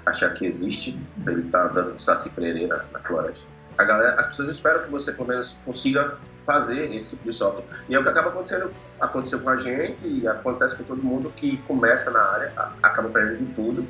achar 0.05 0.33
que 0.33 0.45
existe. 0.45 0.99
Ele 1.25 1.43
tá 1.49 1.67
dando 1.67 1.99
saci 1.99 2.29
pereira 2.31 2.85
na 2.91 2.99
floresta. 2.99 3.43
A 3.77 3.83
galera, 3.83 4.19
as 4.19 4.27
pessoas 4.27 4.51
esperam 4.51 4.83
que 4.83 4.91
você 4.91 5.13
pelo 5.13 5.27
menos 5.29 5.57
consiga 5.65 6.17
fazer 6.45 6.93
esse 6.93 7.11
tipo 7.11 7.29
de 7.29 7.37
software. 7.37 7.63
E 7.87 7.95
é 7.95 7.99
o 7.99 8.03
que 8.03 8.09
acaba 8.09 8.29
acontecendo, 8.29 8.71
aconteceu 8.99 9.39
com 9.39 9.49
a 9.49 9.57
gente 9.57 10.07
e 10.07 10.27
acontece 10.27 10.75
com 10.75 10.83
todo 10.83 11.01
mundo 11.01 11.31
que 11.35 11.57
começa 11.59 12.11
na 12.11 12.21
área, 12.21 12.53
acaba 12.83 13.07
aprendendo 13.07 13.45
de 13.45 13.53
tudo. 13.53 13.87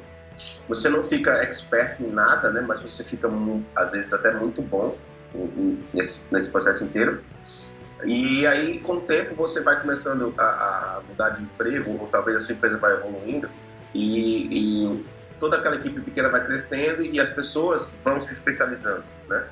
Você 0.68 0.90
não 0.90 1.04
fica 1.04 1.32
expert 1.42 2.00
em 2.00 2.12
nada, 2.12 2.52
né? 2.52 2.62
Mas 2.62 2.82
você 2.82 3.04
fica, 3.04 3.30
às 3.76 3.92
vezes, 3.92 4.14
até 4.14 4.32
muito 4.32 4.62
bom 4.62 4.96
nesse, 5.94 6.32
nesse 6.34 6.52
processo 6.52 6.84
inteiro. 6.84 7.24
E 8.06 8.48
aí, 8.48 8.80
com 8.80 8.94
o 8.94 9.02
tempo, 9.02 9.36
você 9.36 9.62
vai 9.62 9.80
começando 9.82 10.34
a, 10.38 10.44
a 10.44 11.02
mudar 11.08 11.32
de 11.32 11.44
emprego, 11.44 11.98
ou 12.00 12.08
talvez 12.08 12.38
a 12.38 12.40
sua 12.40 12.56
empresa 12.56 12.78
vai 12.78 12.94
evoluindo, 12.94 13.50
e, 13.94 14.88
e 14.88 15.06
toda 15.40 15.58
aquela 15.58 15.76
equipe 15.76 16.00
pequena 16.02 16.30
vai 16.30 16.46
crescendo 16.46 17.04
e 17.04 17.20
as 17.20 17.30
pessoas 17.30 17.98
vão 18.04 18.20
se 18.20 18.34
especializando, 18.34 19.04
né? 19.28 19.44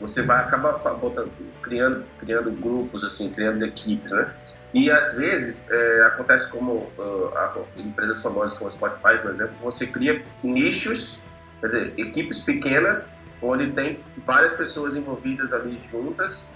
você 0.00 0.22
vai 0.22 0.40
acabar 0.40 0.72
botando, 0.94 1.30
criando, 1.62 2.04
criando 2.18 2.50
grupos, 2.50 3.04
assim, 3.04 3.30
criando 3.30 3.64
equipes, 3.64 4.12
né? 4.12 4.32
E 4.72 4.90
às 4.90 5.16
vezes 5.16 5.70
é, 5.70 6.02
acontece 6.02 6.50
como 6.50 6.90
uh, 6.98 7.66
empresas 7.76 8.20
famosas 8.22 8.56
como 8.56 8.68
a 8.68 8.70
Spotify, 8.70 9.18
por 9.22 9.30
exemplo, 9.30 9.54
você 9.62 9.86
cria 9.86 10.22
nichos, 10.42 11.22
quer 11.60 11.66
dizer, 11.66 11.94
equipes 11.96 12.40
pequenas, 12.40 13.18
onde 13.40 13.70
tem 13.72 14.00
várias 14.26 14.52
pessoas 14.52 14.96
envolvidas 14.96 15.52
ali 15.52 15.78
juntas, 15.90 16.48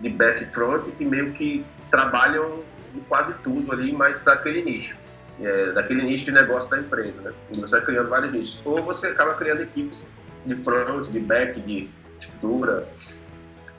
de 0.00 0.08
back 0.10 0.42
e 0.42 0.46
front, 0.46 0.90
que 0.90 1.04
meio 1.04 1.32
que 1.32 1.64
trabalham 1.90 2.62
quase 3.08 3.34
tudo 3.42 3.72
ali, 3.72 3.92
mas 3.92 4.24
daquele 4.24 4.62
nicho. 4.62 4.96
É, 5.40 5.72
daquele 5.72 6.02
nicho 6.02 6.24
de 6.24 6.32
negócio 6.32 6.70
da 6.70 6.78
empresa, 6.78 7.20
né? 7.22 7.32
E 7.54 7.60
você 7.60 7.76
vai 7.76 7.84
criando 7.84 8.08
vários 8.08 8.32
nichos. 8.32 8.62
Ou 8.64 8.82
você 8.82 9.08
acaba 9.08 9.34
criando 9.34 9.62
equipes 9.62 10.10
de 10.46 10.56
front, 10.56 11.08
de 11.08 11.20
back, 11.20 11.60
de 11.60 11.90
estrutura, 12.18 12.88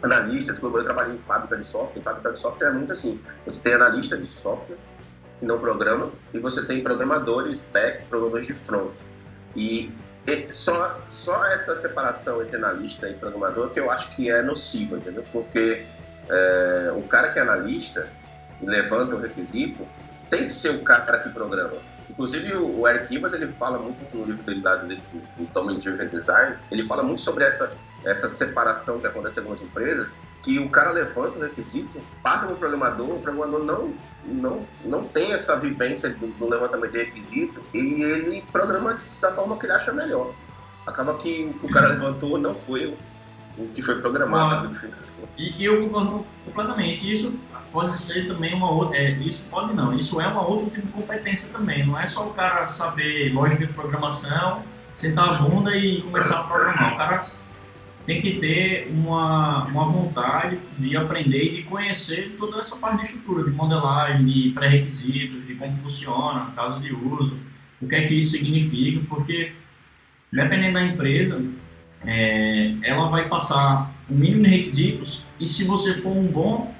analistas, 0.01 0.59
como 0.59 0.77
eu 0.77 0.83
trabalhei 0.83 1.15
em 1.15 1.19
fábrica 1.19 1.57
de 1.57 1.65
software, 1.65 2.01
fábrica 2.01 2.31
de 2.31 2.39
software 2.39 2.67
é 2.67 2.71
muito 2.71 2.93
assim, 2.93 3.19
você 3.45 3.63
tem 3.63 3.73
analista 3.73 4.17
de 4.17 4.27
software 4.27 4.77
que 5.39 5.45
não 5.45 5.59
programa 5.59 6.11
e 6.33 6.39
você 6.39 6.65
tem 6.65 6.83
programadores 6.83 7.67
back, 7.71 8.05
programadores 8.05 8.47
de 8.47 8.53
front. 8.53 8.99
E 9.55 9.91
só, 10.49 10.99
só 11.07 11.45
essa 11.45 11.75
separação 11.75 12.41
entre 12.41 12.57
analista 12.57 13.09
e 13.09 13.13
programador 13.13 13.69
que 13.69 13.79
eu 13.79 13.89
acho 13.89 14.13
que 14.15 14.29
é 14.29 14.41
nociva, 14.41 14.97
entendeu? 14.97 15.23
Porque 15.31 15.85
é, 16.29 16.93
o 16.95 17.01
cara 17.03 17.31
que 17.31 17.39
é 17.39 17.41
analista 17.41 18.07
e 18.61 18.65
levanta 18.65 19.15
o 19.15 19.19
requisito 19.19 19.87
tem 20.29 20.43
que 20.43 20.51
ser 20.51 20.69
o 20.69 20.83
cara 20.83 21.19
que 21.19 21.29
programa. 21.29 21.75
Inclusive, 22.09 22.55
o 22.55 22.87
Eric 22.87 23.13
ele 23.13 23.47
fala 23.53 23.77
muito 23.77 23.97
no 24.15 24.23
livro 24.23 24.43
dele 24.43 24.61
lá, 24.61 24.75
do, 24.75 24.87
do 24.87 25.45
Tom 25.53 25.77
Driven 25.77 26.07
Design, 26.07 26.57
ele 26.71 26.83
fala 26.83 27.03
muito 27.03 27.21
sobre 27.21 27.43
essa 27.43 27.71
essa 28.05 28.29
separação 28.29 28.99
que 28.99 29.07
acontece 29.07 29.37
em 29.37 29.39
algumas 29.39 29.61
empresas, 29.61 30.15
que 30.41 30.59
o 30.59 30.69
cara 30.69 30.91
levanta 30.91 31.37
o 31.37 31.41
requisito, 31.41 32.01
passa 32.23 32.45
para 32.45 32.55
o 32.55 32.57
programador, 32.57 33.15
o 33.15 33.19
programador 33.19 33.63
não, 33.63 33.93
não, 34.23 34.67
não 34.85 35.07
tem 35.07 35.33
essa 35.33 35.59
vivência 35.59 36.09
do, 36.11 36.27
do 36.27 36.49
levantamento 36.49 36.91
de 36.91 36.99
requisito 36.99 37.61
e 37.73 38.03
ele 38.03 38.41
programa 38.51 39.01
da 39.19 39.33
forma 39.35 39.57
que 39.57 39.65
ele 39.65 39.73
acha 39.73 39.91
melhor. 39.91 40.33
Acaba 40.85 41.17
que 41.17 41.53
o 41.61 41.69
cara 41.69 41.89
levantou 41.89 42.37
não 42.37 42.55
foi 42.55 42.97
o 43.57 43.67
que 43.69 43.81
foi 43.81 43.99
programado. 43.99 44.71
E, 45.37 45.55
e 45.57 45.65
eu 45.65 45.83
concordo 45.83 46.25
completamente. 46.45 47.11
Isso 47.11 47.33
pode 47.71 47.95
ser 47.95 48.27
também 48.27 48.53
uma 48.53 48.69
outra. 48.71 48.97
É, 48.97 49.11
isso 49.11 49.43
pode 49.49 49.73
não. 49.73 49.95
Isso 49.95 50.21
é 50.21 50.27
uma 50.27 50.45
outra 50.45 50.69
tipo 50.69 50.87
de 50.87 50.93
competência 50.93 51.51
também. 51.51 51.85
Não 51.85 51.99
é 51.99 52.05
só 52.05 52.27
o 52.27 52.33
cara 52.33 52.67
saber 52.67 53.33
lógica 53.33 53.65
de 53.65 53.73
programação, 53.73 54.63
sentar 54.93 55.29
a 55.29 55.33
bunda 55.41 55.75
e 55.75 56.01
começar 56.01 56.39
a 56.39 56.43
programar. 56.43 56.93
O 56.93 56.97
cara 56.97 57.31
tem 58.05 58.21
que 58.21 58.39
ter 58.39 58.89
uma, 58.89 59.65
uma 59.65 59.85
vontade 59.85 60.57
de 60.77 60.95
aprender 60.95 61.43
e 61.43 61.55
de 61.57 61.63
conhecer 61.63 62.35
toda 62.39 62.57
essa 62.57 62.77
parte 62.77 62.97
de 62.97 63.03
estrutura, 63.03 63.43
de 63.43 63.51
modelagem, 63.51 64.25
de 64.25 64.51
pré-requisitos, 64.51 65.45
de 65.45 65.55
como 65.55 65.75
funciona, 65.77 66.51
caso 66.55 66.79
de 66.79 66.93
uso, 66.93 67.37
o 67.81 67.87
que 67.87 67.95
é 67.95 68.07
que 68.07 68.15
isso 68.15 68.31
significa, 68.31 69.05
porque 69.09 69.51
dependendo 70.31 70.75
da 70.75 70.85
empresa, 70.85 71.43
é, 72.05 72.75
ela 72.83 73.09
vai 73.09 73.27
passar 73.27 73.93
o 74.09 74.13
mínimo 74.13 74.43
de 74.43 74.49
requisitos 74.49 75.25
e 75.39 75.45
se 75.45 75.63
você 75.63 75.93
for 75.93 76.11
um 76.15 76.27
bom 76.27 76.73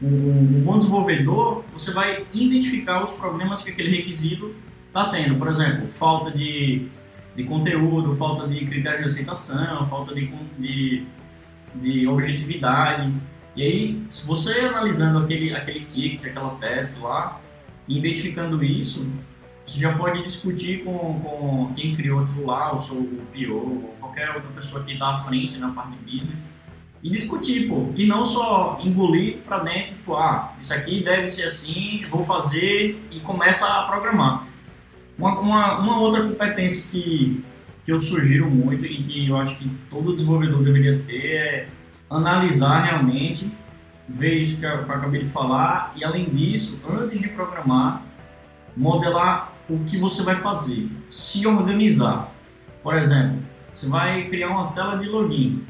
um, 0.00 0.08
um, 0.08 0.62
bom 0.62 0.76
desenvolvedor, 0.76 1.64
você 1.72 1.90
vai 1.90 2.26
identificar 2.32 3.02
os 3.02 3.12
problemas 3.12 3.62
que 3.62 3.70
aquele 3.70 3.96
requisito 3.96 4.54
está 4.88 5.08
tendo. 5.08 5.36
Por 5.36 5.48
exemplo, 5.48 5.88
falta 5.88 6.30
de, 6.30 6.88
de 7.34 7.44
conteúdo, 7.44 8.12
falta 8.12 8.46
de 8.46 8.64
critério 8.66 8.98
de 9.00 9.04
aceitação, 9.06 9.86
falta 9.88 10.14
de, 10.14 10.30
de, 10.58 11.06
de 11.76 12.06
objetividade. 12.06 13.12
E 13.54 13.62
aí, 13.62 14.02
se 14.10 14.26
você 14.26 14.60
analisando 14.60 15.18
aquele, 15.18 15.54
aquele 15.54 15.80
ticket, 15.80 16.24
aquela 16.26 16.50
teste 16.56 16.98
lá, 17.00 17.40
identificando 17.88 18.62
isso, 18.62 19.06
você 19.66 19.80
já 19.80 19.92
pode 19.96 20.22
discutir 20.22 20.84
com, 20.84 21.20
com 21.20 21.72
quem 21.74 21.96
criou 21.96 22.20
aquilo 22.20 22.46
lá, 22.46 22.72
ou 22.72 22.78
seu 22.78 22.96
o 22.96 23.22
PO, 23.32 23.52
ou 23.52 23.96
qualquer 23.98 24.30
outra 24.30 24.48
pessoa 24.50 24.84
que 24.84 24.92
está 24.92 25.10
à 25.10 25.14
frente 25.22 25.58
na 25.58 25.70
parte 25.72 25.98
de 25.98 26.12
business, 26.12 26.46
e 27.02 27.10
discutir, 27.10 27.68
pô. 27.68 27.92
E 27.96 28.06
não 28.06 28.24
só 28.24 28.78
engolir 28.82 29.38
para 29.38 29.58
dentro, 29.58 29.92
tipo, 29.92 30.14
ah, 30.14 30.54
isso 30.60 30.72
aqui 30.72 31.02
deve 31.02 31.26
ser 31.26 31.44
assim, 31.44 32.00
vou 32.08 32.22
fazer, 32.22 33.00
e 33.10 33.18
começa 33.20 33.66
a 33.66 33.82
programar. 33.84 34.46
Uma, 35.18 35.40
uma, 35.40 35.78
uma 35.78 35.98
outra 35.98 36.22
competência 36.22 36.88
que, 36.90 37.42
que 37.84 37.90
eu 37.90 37.98
sugiro 37.98 38.48
muito 38.48 38.86
e 38.86 39.02
que 39.02 39.28
eu 39.28 39.36
acho 39.36 39.56
que 39.56 39.68
todo 39.90 40.14
desenvolvedor 40.14 40.62
deveria 40.62 41.02
ter 41.06 41.26
é 41.26 41.68
analisar 42.08 42.84
realmente, 42.84 43.50
ver 44.08 44.34
isso 44.34 44.58
que 44.58 44.64
eu, 44.64 44.84
que 44.84 44.90
eu 44.90 44.94
acabei 44.94 45.22
de 45.22 45.28
falar, 45.28 45.92
e 45.96 46.04
além 46.04 46.26
disso, 46.26 46.78
antes 46.88 47.20
de 47.20 47.28
programar, 47.28 48.02
modelar 48.76 49.55
o 49.68 49.78
que 49.80 49.98
você 49.98 50.22
vai 50.22 50.36
fazer, 50.36 50.88
se 51.10 51.46
organizar. 51.46 52.32
Por 52.82 52.94
exemplo, 52.94 53.38
você 53.74 53.88
vai 53.88 54.24
criar 54.28 54.48
uma 54.48 54.72
tela 54.72 54.96
de 54.96 55.06
login. 55.06 55.64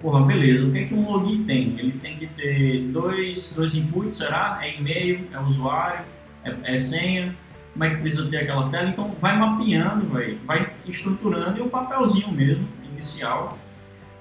Porra, 0.00 0.24
beleza, 0.24 0.64
o 0.64 0.70
que 0.70 0.78
é 0.78 0.84
que 0.84 0.94
um 0.94 1.10
login 1.10 1.44
tem? 1.44 1.76
Ele 1.78 1.92
tem 1.92 2.16
que 2.16 2.26
ter 2.26 2.82
dois, 2.92 3.52
dois 3.52 3.74
inputs, 3.74 4.16
será? 4.16 4.60
É 4.62 4.76
e-mail, 4.78 5.26
é 5.32 5.40
usuário, 5.40 6.04
é, 6.44 6.74
é 6.74 6.76
senha, 6.76 7.34
como 7.72 7.84
é 7.84 7.90
que 7.90 8.00
precisa 8.00 8.26
ter 8.26 8.38
aquela 8.38 8.68
tela? 8.68 8.90
Então 8.90 9.14
vai 9.20 9.36
mapeando, 9.36 10.06
vai, 10.06 10.36
vai 10.46 10.70
estruturando 10.86 11.58
e 11.58 11.62
um 11.62 11.68
papelzinho 11.68 12.30
mesmo, 12.30 12.68
inicial, 12.92 13.58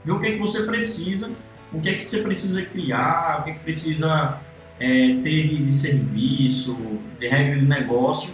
ver 0.04 0.12
o 0.14 0.20
que 0.20 0.28
é 0.28 0.32
que 0.32 0.40
você 0.40 0.64
precisa, 0.64 1.30
o 1.72 1.80
que 1.80 1.90
é 1.90 1.94
que 1.94 2.04
você 2.04 2.22
precisa 2.22 2.62
criar, 2.62 3.42
o 3.42 3.44
que 3.44 3.50
é 3.52 3.54
que 3.54 3.60
precisa 3.60 4.40
é, 4.80 5.20
ter 5.22 5.46
de, 5.46 5.64
de 5.64 5.72
serviço, 5.72 6.76
de 7.20 7.28
regra 7.28 7.60
de 7.60 7.66
negócio 7.66 8.32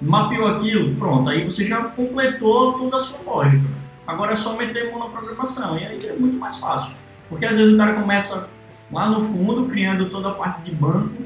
mapeou 0.00 0.46
aquilo, 0.46 0.94
pronto, 0.96 1.28
aí 1.28 1.44
você 1.44 1.64
já 1.64 1.82
completou 1.84 2.74
toda 2.74 2.96
a 2.96 2.98
sua 2.98 3.18
lógica. 3.24 3.64
Agora 4.06 4.32
é 4.32 4.36
só 4.36 4.56
meter 4.56 4.90
mão 4.90 5.00
na 5.00 5.10
programação, 5.10 5.78
e 5.78 5.84
aí 5.84 5.98
é 6.02 6.12
muito 6.14 6.38
mais 6.38 6.56
fácil. 6.56 6.94
Porque 7.28 7.44
às 7.44 7.56
vezes 7.56 7.74
o 7.74 7.76
cara 7.76 7.94
começa 7.94 8.48
lá 8.90 9.08
no 9.08 9.20
fundo, 9.20 9.66
criando 9.66 10.08
toda 10.08 10.30
a 10.30 10.34
parte 10.34 10.62
de 10.62 10.74
banco, 10.74 11.22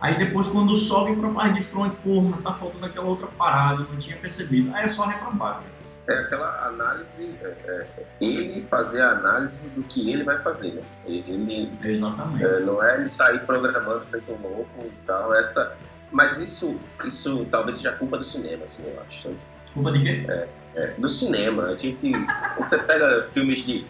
aí 0.00 0.18
depois 0.18 0.48
quando 0.48 0.74
sobe 0.74 1.14
para 1.16 1.28
a 1.28 1.32
parte 1.32 1.54
de 1.54 1.62
front, 1.62 1.92
porra, 2.02 2.38
tá 2.42 2.52
faltando 2.52 2.86
aquela 2.86 3.06
outra 3.06 3.26
parada, 3.26 3.86
não 3.88 3.96
tinha 3.96 4.16
percebido. 4.16 4.74
Aí 4.74 4.84
é 4.84 4.88
só 4.88 5.06
retrabalho. 5.06 5.62
É 6.08 6.14
aquela 6.20 6.66
análise, 6.66 7.30
é, 7.42 7.46
é, 7.46 7.86
ele 8.18 8.66
fazer 8.70 9.02
a 9.02 9.10
análise 9.10 9.68
do 9.70 9.82
que 9.82 10.10
ele 10.10 10.24
vai 10.24 10.40
fazer, 10.40 10.72
né? 10.72 10.82
Ele, 11.04 11.70
Exatamente. 11.84 12.42
É, 12.42 12.60
não 12.60 12.82
é 12.82 12.96
ele 12.96 13.08
sair 13.08 13.40
programando 13.40 14.00
feito 14.06 14.32
um 14.32 14.40
louco 14.42 14.86
e 14.86 15.06
tal, 15.06 15.34
essa 15.34 15.76
mas 16.10 16.38
isso, 16.38 16.78
isso 17.04 17.46
talvez 17.50 17.76
seja 17.76 17.92
culpa 17.92 18.18
do 18.18 18.24
cinema, 18.24 18.64
assim, 18.64 18.88
eu 18.88 19.00
acho. 19.06 19.30
Culpa 19.74 19.92
de 19.92 20.02
quê? 20.02 20.24
É, 20.28 20.48
é, 20.74 20.86
do 20.98 21.08
cinema. 21.08 21.66
A 21.66 21.76
gente. 21.76 22.12
Você 22.58 22.78
pega 22.78 23.28
filmes 23.32 23.64
de. 23.64 23.84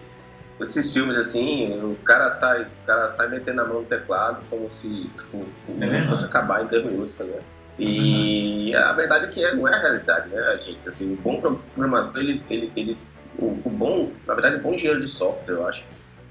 Esses 0.61 0.93
filmes 0.93 1.17
assim, 1.17 1.73
o 1.85 1.95
cara 2.05 2.29
sai, 2.31 2.63
o 2.63 2.87
cara 2.87 3.09
sai 3.09 3.29
metendo 3.29 3.61
a 3.61 3.65
mão 3.65 3.83
no 3.83 3.87
teclado 3.87 4.43
como 4.51 4.69
se 4.69 5.09
tipo, 5.17 5.47
é 5.81 6.03
fosse 6.03 6.25
acabar 6.25 6.65
em 6.65 6.67
Deus, 6.67 7.17
tá 7.17 7.23
ligado? 7.23 7.45
E 7.79 8.75
uhum. 8.75 8.83
a 8.83 8.93
verdade 8.93 9.27
é 9.27 9.29
que 9.29 9.45
é, 9.45 9.55
não 9.55 9.69
é 9.69 9.75
a 9.75 9.79
realidade, 9.81 10.33
né, 10.33 10.59
gente? 10.61 10.81
Assim, 10.89 11.13
o 11.13 11.17
bom 11.17 11.41
programador, 11.41 12.21
ele, 12.21 12.43
ele, 12.51 12.73
ele 12.75 12.99
o, 13.39 13.57
o, 13.65 13.71
bom, 13.71 14.11
na 14.27 14.35
verdade, 14.35 14.57
o 14.57 14.61
bom 14.61 14.75
engenheiro 14.75 15.01
de 15.01 15.07
software, 15.07 15.55
eu 15.55 15.67
acho, 15.69 15.85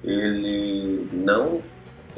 ele 0.04 1.08
não, 1.14 1.62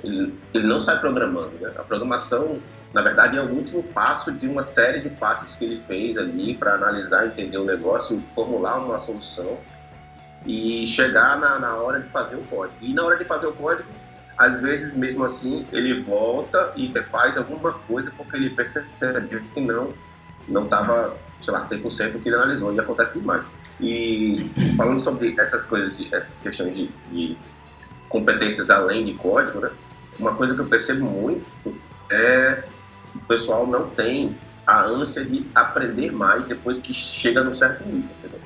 ele, 0.04 0.38
ele 0.54 0.68
não 0.68 0.80
sai 0.80 1.00
programando, 1.00 1.52
né? 1.60 1.72
A 1.78 1.84
programação 1.84 2.60
na 2.94 3.02
verdade, 3.04 3.38
é 3.38 3.42
o 3.42 3.50
último 3.50 3.84
passo 3.84 4.32
de 4.32 4.48
uma 4.48 4.64
série 4.64 5.02
de 5.02 5.10
passos 5.10 5.56
que 5.56 5.64
ele 5.64 5.84
fez 5.88 6.18
ali 6.18 6.56
para 6.56 6.74
analisar, 6.74 7.28
entender 7.28 7.58
o 7.58 7.66
negócio, 7.66 8.22
formular 8.34 8.80
uma 8.80 8.98
solução 8.98 9.60
e 10.46 10.88
chegar 10.88 11.38
na, 11.38 11.60
na 11.60 11.76
hora 11.76 12.00
de 12.00 12.10
fazer 12.10 12.38
o 12.38 12.44
código. 12.46 12.78
E 12.82 12.94
na 12.94 13.04
hora 13.04 13.18
de 13.18 13.26
fazer 13.26 13.46
o 13.46 13.54
código, 13.54 13.88
às 14.38 14.62
vezes, 14.62 14.98
mesmo 14.98 15.24
assim, 15.24 15.68
ele 15.72 16.02
volta 16.02 16.74
e 16.76 16.92
faz 17.04 17.38
alguma 17.38 17.74
coisa 17.74 18.12
porque 18.18 18.38
ele 18.38 18.50
percebeu 18.50 19.42
que 19.54 19.62
não 19.62 19.94
não 20.48 20.64
estava, 20.64 21.16
sei 21.44 21.54
lá, 21.54 21.62
100% 21.62 22.14
do 22.14 22.20
que 22.20 22.30
ele 22.30 22.36
analisou. 22.36 22.74
E 22.74 22.80
acontece 22.80 23.20
demais. 23.20 23.48
E 23.80 24.50
falando 24.76 25.00
sobre 25.00 25.36
essas 25.38 25.64
coisas, 25.68 26.02
essas 26.12 26.40
questões 26.40 26.74
de, 26.74 26.88
de 27.12 27.38
competências 28.08 28.72
além 28.72 29.06
de 29.06 29.14
código, 29.14 29.60
né? 29.60 29.70
Uma 30.20 30.36
coisa 30.36 30.54
que 30.54 30.62
eu 30.62 30.66
percebo 30.66 31.06
muito 31.06 31.46
é 32.12 32.64
o 33.16 33.20
pessoal 33.20 33.66
não 33.66 33.90
tem 33.90 34.38
a 34.68 34.84
ânsia 34.84 35.26
de 35.26 35.46
aprender 35.56 36.12
mais 36.12 36.48
depois 36.48 36.78
que 36.78 36.94
chega 36.94 37.44
num 37.44 37.56
certo 37.56 37.84
nível, 37.86 38.10
entendeu? 38.18 38.40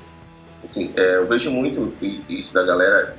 Assim, 0.62 0.92
é, 0.96 1.16
eu 1.16 1.26
vejo 1.26 1.50
muito 1.50 1.92
isso 2.28 2.54
da 2.54 2.62
galera, 2.62 3.14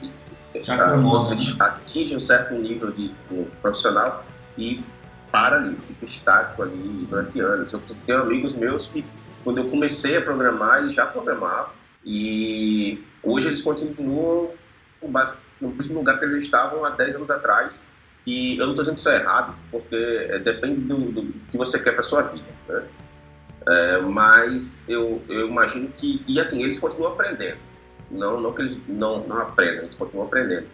a, 0.69 0.95
você 0.97 1.35
atinge 1.59 2.15
um 2.15 2.19
certo 2.19 2.55
nível 2.55 2.91
de 2.91 3.13
profissional 3.61 4.25
e 4.57 4.83
para 5.31 5.57
ali, 5.57 5.77
fica 5.87 6.05
estático 6.05 6.63
ali 6.63 7.05
durante 7.09 7.39
anos. 7.41 7.71
Eu 7.73 7.81
tenho 8.07 8.21
amigos 8.21 8.53
meus 8.53 8.87
que, 8.87 9.05
quando 9.43 9.59
eu 9.59 9.69
comecei 9.69 10.17
a 10.17 10.21
programar, 10.21 10.79
eles 10.79 10.93
já 10.93 11.05
programavam 11.05 11.73
e 12.03 13.03
hoje 13.21 13.47
eles 13.47 13.61
continuam 13.61 14.51
no 15.61 15.69
mesmo 15.69 15.99
lugar 15.99 16.17
que 16.17 16.25
eles 16.25 16.43
estavam 16.43 16.83
há 16.83 16.91
10 16.91 17.15
anos 17.15 17.29
atrás 17.29 17.83
e 18.25 18.57
eu 18.57 18.65
não 18.65 18.71
estou 18.71 18.83
dizendo 18.83 18.95
que 18.95 18.99
isso 19.01 19.09
é 19.09 19.21
errado, 19.21 19.55
porque 19.69 19.95
é, 19.95 20.39
depende 20.39 20.81
do, 20.81 21.11
do, 21.11 21.33
que 21.51 21.57
você 21.57 21.81
quer 21.81 21.91
para 21.91 22.01
sua 22.01 22.23
vida. 22.23 22.45
Né? 22.67 22.83
É, 23.67 23.97
mas 23.99 24.83
eu, 24.87 25.21
eu 25.29 25.47
imagino 25.47 25.89
que. 25.89 26.23
E 26.27 26.39
assim, 26.39 26.63
eles 26.63 26.79
continuam 26.79 27.13
aprendendo. 27.13 27.57
Não, 28.09 28.39
não 28.39 28.53
que 28.53 28.61
eles 28.61 28.79
não, 28.87 29.27
não 29.27 29.41
aprendam, 29.41 29.83
eles 29.83 29.95
continuam 29.95 30.27
aprendendo. 30.27 30.67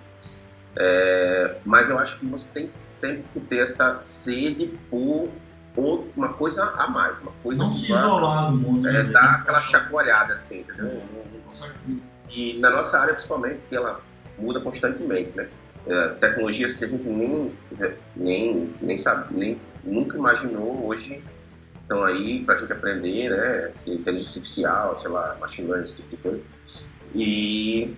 É, 0.76 1.58
mas 1.66 1.90
eu 1.90 1.98
acho 1.98 2.18
que 2.20 2.26
você 2.26 2.50
tem 2.54 2.72
sempre 2.76 3.26
que 3.34 3.40
ter 3.42 3.60
essa 3.60 3.94
sede 3.94 4.68
por 4.90 5.30
ou 5.76 6.08
uma 6.18 6.34
coisa 6.34 6.64
a 6.78 6.88
mais, 6.88 7.20
uma 7.20 7.32
coisa 7.44 7.64
não 7.64 7.72
se 7.72 7.92
isolar 7.92 8.52
do 8.52 8.58
mundo, 8.58 8.88
é, 8.88 8.92
né? 8.92 9.04
dar 9.12 9.36
aquela 9.36 9.62
chacoalhada 9.62 10.36
assim, 10.36 10.60
entendeu? 10.60 11.02
E 12.30 12.60
na 12.60 12.70
nossa 12.70 13.00
área 13.00 13.14
principalmente 13.14 13.64
que 13.64 13.76
ela 13.76 14.02
muda 14.38 14.60
constantemente, 14.60 15.36
né? 15.36 15.48
É, 15.88 16.10
tecnologias 16.20 16.74
que 16.74 16.86
a 16.86 16.88
gente 16.88 17.10
nem, 17.10 17.52
nem, 18.16 18.66
nem 18.82 18.98
sabe, 18.98 19.36
nem 19.36 19.62
nunca 19.84 20.18
imaginou 20.18 20.86
hoje 20.86 21.22
estão 21.92 22.04
aí 22.04 22.44
para 22.46 22.56
a 22.56 22.58
gente 22.58 22.72
aprender, 22.72 23.30
né? 23.30 23.72
Inteligência 23.86 24.40
artificial, 24.40 25.00
sei 25.00 25.10
lá, 25.10 25.36
machine 25.40 25.68
learning, 25.68 25.84
esse 25.84 25.98
tipo 25.98 26.10
de 26.10 26.18
coisa. 26.18 26.42
E 27.14 27.94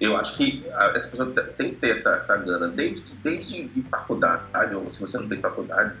eu 0.00 0.16
acho 0.16 0.36
que 0.36 0.64
essa 0.68 1.08
pessoa 1.08 1.32
tem 1.56 1.70
que 1.70 1.76
ter 1.76 1.90
essa, 1.90 2.16
essa 2.16 2.36
gana 2.36 2.68
desde, 2.68 3.12
desde 3.16 3.68
faculdade, 3.90 4.44
ou 4.74 4.90
se 4.92 5.00
você 5.00 5.18
não 5.18 5.28
fez 5.28 5.40
faculdade, 5.40 5.96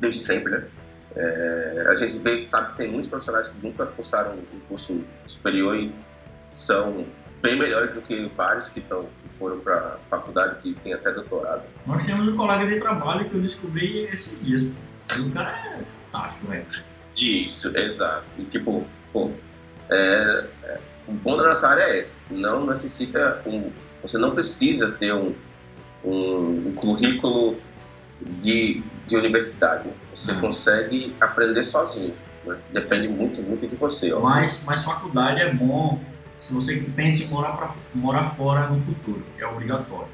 desde 0.00 0.20
sempre, 0.20 0.52
né? 0.52 0.64
É, 1.14 1.84
a 1.88 1.94
gente 1.94 2.46
sabe 2.46 2.70
que 2.70 2.76
tem 2.78 2.90
muitos 2.90 3.10
profissionais 3.10 3.48
que 3.48 3.64
nunca 3.64 3.86
cursaram 3.86 4.32
um 4.32 4.60
curso 4.68 4.98
superior 5.28 5.76
e 5.76 5.92
são 6.50 7.04
bem 7.42 7.58
melhores 7.58 7.92
do 7.92 8.00
que 8.00 8.30
vários 8.36 8.68
que, 8.68 8.80
tão, 8.80 9.02
que 9.02 9.34
foram 9.34 9.58
para 9.58 9.98
faculdade 10.08 10.70
e 10.70 10.74
têm 10.74 10.94
até 10.94 11.12
doutorado. 11.12 11.64
Nós 11.84 12.02
temos 12.04 12.26
um 12.28 12.36
colega 12.36 12.64
de 12.64 12.78
trabalho 12.78 13.28
que 13.28 13.34
eu 13.34 13.40
descobri 13.40 14.04
esses 14.04 14.40
dias. 14.40 14.74
o 15.18 15.30
cara 15.32 15.50
é 15.50 15.82
fantástico, 16.06 16.46
velho. 16.46 16.64
Isso, 17.16 17.76
exato. 17.76 18.24
E 18.38 18.44
tipo, 18.44 18.86
pô, 19.12 19.32
é, 19.90 20.46
é, 20.62 20.80
o 21.08 21.12
bom 21.12 21.36
da 21.36 21.42
nossa 21.42 21.68
área 21.68 21.82
é 21.82 21.98
esse. 21.98 22.20
Não 22.30 22.64
necessita 22.64 23.42
um, 23.44 23.70
Você 24.02 24.16
não 24.16 24.30
precisa 24.30 24.92
ter 24.92 25.12
um, 25.12 25.34
um, 26.04 26.68
um 26.68 26.74
currículo 26.74 27.58
de, 28.20 28.82
de 29.04 29.16
universidade. 29.16 29.88
Você 30.14 30.30
uhum. 30.32 30.40
consegue 30.40 31.14
aprender 31.20 31.64
sozinho. 31.64 32.14
Né? 32.44 32.56
Depende 32.72 33.08
muito, 33.08 33.42
muito 33.42 33.66
de 33.66 33.74
você. 33.74 34.14
Mas, 34.14 34.62
mas 34.64 34.84
faculdade 34.84 35.40
é 35.40 35.52
bom 35.52 36.00
se 36.42 36.52
você 36.52 36.76
pensa 36.96 37.22
em 37.22 37.28
morar, 37.28 37.52
pra, 37.52 37.74
morar 37.94 38.24
fora 38.24 38.66
no 38.68 38.80
futuro, 38.82 39.24
que 39.36 39.42
é 39.42 39.46
obrigatório. 39.46 40.08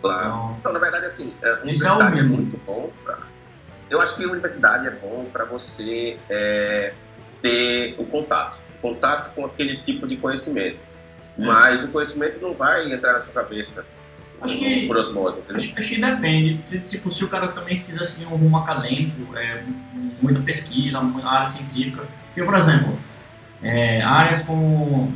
Claro. 0.00 0.26
Então, 0.26 0.56
então 0.60 0.72
na 0.72 0.78
verdade, 0.78 1.06
assim, 1.06 1.32
a 1.42 1.48
é, 1.48 1.52
universidade 1.62 2.16
é, 2.16 2.20
é, 2.20 2.22
muito 2.22 2.56
bom. 2.64 2.90
Pra... 3.04 3.18
Eu 3.90 4.00
acho 4.00 4.16
que 4.16 4.24
a 4.24 4.28
universidade 4.28 4.88
é 4.88 4.90
bom 4.90 5.26
para 5.32 5.44
você 5.44 6.18
é, 6.30 6.94
ter 7.42 7.94
o 7.98 8.06
contato. 8.06 8.60
Contato 8.80 9.34
com 9.34 9.44
aquele 9.44 9.76
tipo 9.78 10.06
de 10.06 10.16
conhecimento. 10.16 10.78
É. 11.38 11.44
Mas 11.44 11.84
o 11.84 11.88
conhecimento 11.88 12.40
não 12.40 12.54
vai 12.54 12.90
entrar 12.92 13.12
na 13.12 13.20
sua 13.20 13.32
cabeça 13.32 13.84
Acho 14.40 14.58
que, 14.58 14.86
por 14.86 14.96
osmose. 14.96 15.40
Acho, 15.48 15.72
acho, 15.76 15.88
que 15.88 16.00
depende. 16.00 16.58
Tipo, 16.86 17.10
se 17.10 17.24
o 17.24 17.28
cara 17.28 17.48
também 17.48 17.82
quiser 17.82 18.04
seguir 18.04 18.26
um 18.26 18.36
rumo 18.36 18.58
acadêmico, 18.58 19.36
é, 19.36 19.64
muita 20.20 20.40
pesquisa, 20.40 21.00
área 21.24 21.46
científica. 21.46 22.04
Porque, 22.26 22.42
por 22.42 22.54
exemplo, 22.54 22.98
é, 23.62 24.02
áreas 24.02 24.40
como 24.40 25.14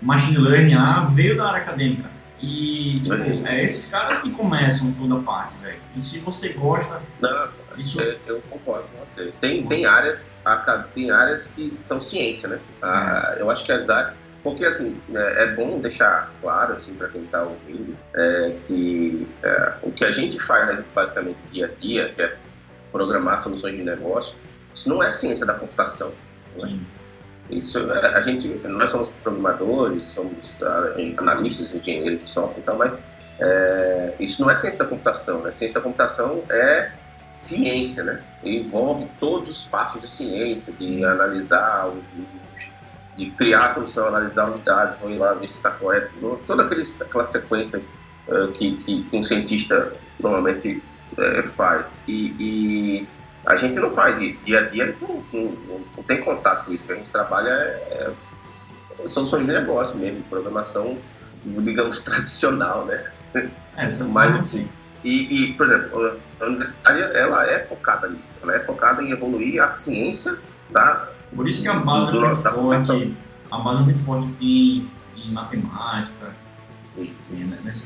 machine 0.00 0.38
learning 0.38 0.74
ah, 0.74 1.06
veio 1.10 1.36
da 1.36 1.48
área 1.48 1.62
acadêmica. 1.62 2.10
E, 2.42 3.00
tipo, 3.00 3.14
é 3.46 3.62
esses 3.62 3.90
caras 3.90 4.18
que 4.18 4.30
começam 4.30 4.90
toda 4.92 5.16
a 5.16 5.18
parte, 5.18 5.58
velho. 5.58 5.78
E 5.94 6.00
se 6.00 6.18
você 6.20 6.50
gosta. 6.50 7.02
Não, 7.20 7.48
isso... 7.76 8.00
É, 8.00 8.16
eu 8.26 8.40
concordo 8.48 8.84
com 8.88 9.04
você. 9.04 9.30
Tem, 9.42 9.66
tem, 9.66 9.84
áreas, 9.84 10.38
tem 10.94 11.10
áreas 11.10 11.48
que 11.48 11.72
são 11.76 12.00
ciência, 12.00 12.48
né? 12.48 12.58
Ah, 12.80 13.34
é. 13.36 13.42
eu 13.42 13.50
acho 13.50 13.64
que 13.64 13.72
as 13.72 13.90
áreas 13.90 14.14
porque, 14.42 14.64
assim, 14.64 15.00
é, 15.14 15.44
é 15.44 15.54
bom 15.54 15.78
deixar 15.80 16.30
claro, 16.40 16.72
assim, 16.72 16.94
para 16.94 17.08
quem 17.08 17.24
está 17.24 17.42
ouvindo, 17.42 17.96
é, 18.14 18.56
que 18.66 19.28
é, 19.42 19.74
o 19.82 19.90
que 19.90 20.04
a 20.04 20.10
gente 20.10 20.40
faz 20.40 20.82
basicamente 20.94 21.38
dia 21.50 21.66
a 21.66 21.68
dia, 21.68 22.08
que 22.08 22.22
é 22.22 22.36
programar 22.90 23.38
soluções 23.38 23.76
de 23.76 23.82
negócio, 23.82 24.38
isso 24.74 24.88
não 24.88 25.02
é 25.02 25.10
ciência 25.10 25.44
da 25.44 25.54
computação. 25.54 26.12
Né? 26.60 26.80
Isso, 27.50 27.78
a 27.90 28.20
gente, 28.20 28.48
nós 28.64 28.90
somos 28.90 29.08
programadores, 29.22 30.06
somos 30.06 30.60
uh, 30.60 31.18
analistas, 31.18 31.74
engenheiros 31.74 32.22
de 32.24 32.30
software 32.30 32.60
e 32.60 32.62
tal, 32.62 32.76
mas 32.76 32.98
é, 33.40 34.14
isso 34.20 34.42
não 34.42 34.50
é 34.50 34.54
ciência 34.54 34.84
da 34.84 34.90
computação, 34.90 35.40
né? 35.40 35.50
Ciência 35.50 35.80
da 35.80 35.82
computação 35.82 36.44
é 36.50 36.92
ciência, 37.32 38.04
né? 38.04 38.20
Envolve 38.44 39.08
todos 39.18 39.50
os 39.50 39.64
passos 39.64 40.00
de 40.00 40.10
ciência, 40.10 40.72
de 40.74 41.04
analisar 41.04 41.88
os 41.88 42.04
de 43.16 43.30
criar 43.32 43.66
a 43.66 43.70
solução, 43.70 44.08
analisar 44.08 44.50
unidades, 44.50 44.96
vou 44.98 45.10
ir 45.10 45.18
lá 45.18 45.34
ver 45.34 45.48
se 45.48 45.56
está 45.56 45.70
correto, 45.72 46.10
toda 46.46 46.64
aquele, 46.64 46.82
aquela 47.00 47.24
sequência 47.24 47.82
uh, 48.28 48.48
que, 48.52 48.76
que, 48.78 49.02
que, 49.04 49.16
um 49.16 49.22
cientista 49.22 49.92
normalmente 50.18 50.82
uh, 51.12 51.42
faz. 51.48 51.98
E, 52.06 52.34
e, 52.38 53.08
a 53.46 53.56
gente 53.56 53.78
não 53.78 53.90
faz 53.90 54.20
isso, 54.20 54.40
dia 54.42 54.60
a 54.60 54.66
dia 54.66 54.94
não, 55.00 55.22
não, 55.32 55.80
não 55.96 56.02
tem 56.04 56.20
contato 56.20 56.66
com 56.66 56.72
isso, 56.72 56.84
que 56.84 56.92
a 56.92 56.96
gente 56.96 57.10
trabalha 57.10 57.48
é, 57.48 58.12
é 59.02 59.08
soluções 59.08 59.46
de 59.46 59.52
negócio 59.52 59.96
mesmo, 59.96 60.22
programação, 60.24 60.98
digamos, 61.44 62.00
tradicional, 62.04 62.84
né? 62.84 63.10
É, 63.34 63.48
Mas 64.08 64.34
assim. 64.34 64.68
E, 65.02 65.44
e, 65.44 65.54
por 65.54 65.64
exemplo, 65.64 66.20
a 66.38 66.44
universitária 66.44 67.04
ela 67.04 67.50
é 67.50 67.64
focada 67.64 68.06
nisso, 68.08 68.36
ela 68.42 68.54
é 68.54 68.60
focada 68.60 69.02
em 69.02 69.10
evoluir 69.10 69.62
a 69.62 69.70
ciência 69.70 70.36
da 70.70 71.08
por 71.34 71.46
isso 71.46 71.62
que 71.62 71.68
a 71.68 71.74
base 71.74 72.10
é 72.10 72.12
muito 72.12 72.42
forte, 72.42 73.16
a 73.50 73.56
é 73.56 73.82
muito 73.82 74.04
forte 74.04 74.28
em, 74.40 74.90
em 75.16 75.32
matemática. 75.32 76.34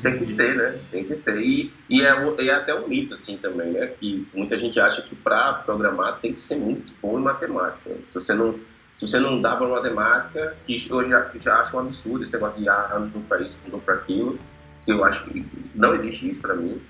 Tem 0.01 0.17
que 0.17 0.25
ser, 0.25 0.55
né? 0.55 0.79
Tem 0.91 1.03
que 1.03 1.17
ser. 1.17 1.37
E, 1.39 1.73
e 1.89 2.01
é, 2.01 2.09
é, 2.39 2.51
até 2.51 2.73
um 2.73 2.87
mito, 2.87 3.13
assim, 3.13 3.37
também, 3.37 3.71
né? 3.71 3.87
Que, 3.87 4.25
que 4.25 4.37
muita 4.37 4.57
gente 4.57 4.79
acha 4.79 5.01
que 5.01 5.15
para 5.15 5.53
programar 5.53 6.19
tem 6.19 6.33
que 6.33 6.39
ser 6.39 6.57
muito 6.57 6.93
bom 7.01 7.19
em 7.19 7.23
matemática. 7.23 7.91
Se 8.07 8.19
você 8.19 8.33
não, 8.33 8.59
se 8.95 9.07
você 9.07 9.19
não 9.19 9.41
dá 9.41 9.55
para 9.55 9.67
matemática, 9.67 10.55
que 10.65 10.87
eu 10.89 11.09
já, 11.09 11.31
já 11.35 11.59
acho 11.59 11.77
um 11.77 11.81
absurdo 11.81 12.23
esse 12.23 12.33
negócio 12.33 12.61
de 12.61 12.69
ah, 12.69 13.09
não 13.13 13.21
para 13.21 13.41
isso, 13.41 13.59
não 13.71 13.79
para 13.79 13.95
aquilo, 13.95 14.39
que 14.83 14.91
eu 14.91 15.03
acho 15.03 15.25
que 15.25 15.45
não 15.75 15.93
existe 15.93 16.29
isso 16.29 16.41
para 16.41 16.55
mim. 16.55 16.81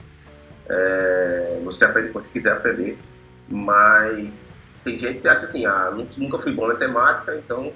É, 0.67 1.59
você 1.63 1.85
aprende, 1.85 2.11
você 2.11 2.31
quiser 2.31 2.53
aprender, 2.53 2.97
mas 3.49 4.69
tem 4.83 4.97
gente 4.97 5.19
que 5.19 5.27
acha 5.27 5.45
assim, 5.45 5.65
ah, 5.65 5.91
nunca 6.17 6.37
fui 6.37 6.53
bom 6.53 6.67
na 6.67 6.73
matemática, 6.73 7.35
então 7.35 7.73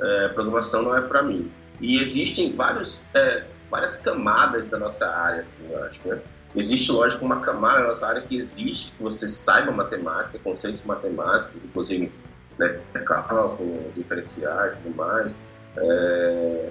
é, 0.00 0.28
programação 0.28 0.82
não 0.82 0.96
é 0.96 1.00
para 1.00 1.22
mim. 1.22 1.50
E 1.80 2.00
existem 2.00 2.54
vários, 2.54 3.02
é, 3.14 3.44
várias 3.70 3.96
camadas 3.96 4.68
da 4.68 4.78
nossa 4.78 5.08
área, 5.08 5.40
assim, 5.40 5.62
eu 5.70 5.84
acho, 5.84 6.08
né? 6.08 6.20
Existe, 6.54 6.90
lógico, 6.90 7.24
uma 7.24 7.40
camada 7.40 7.80
da 7.80 7.88
nossa 7.88 8.06
área 8.06 8.22
que 8.22 8.36
existe, 8.36 8.90
que 8.96 9.02
você 9.02 9.28
saiba 9.28 9.70
matemática, 9.70 10.38
conceitos 10.40 10.84
matemáticos, 10.84 11.62
inclusive 11.62 12.12
né, 12.58 12.80
cálculo, 13.06 13.92
diferenciais 13.94 14.76
e 14.76 14.82
tudo 14.82 14.96
mais. 14.96 15.38
É... 15.76 16.70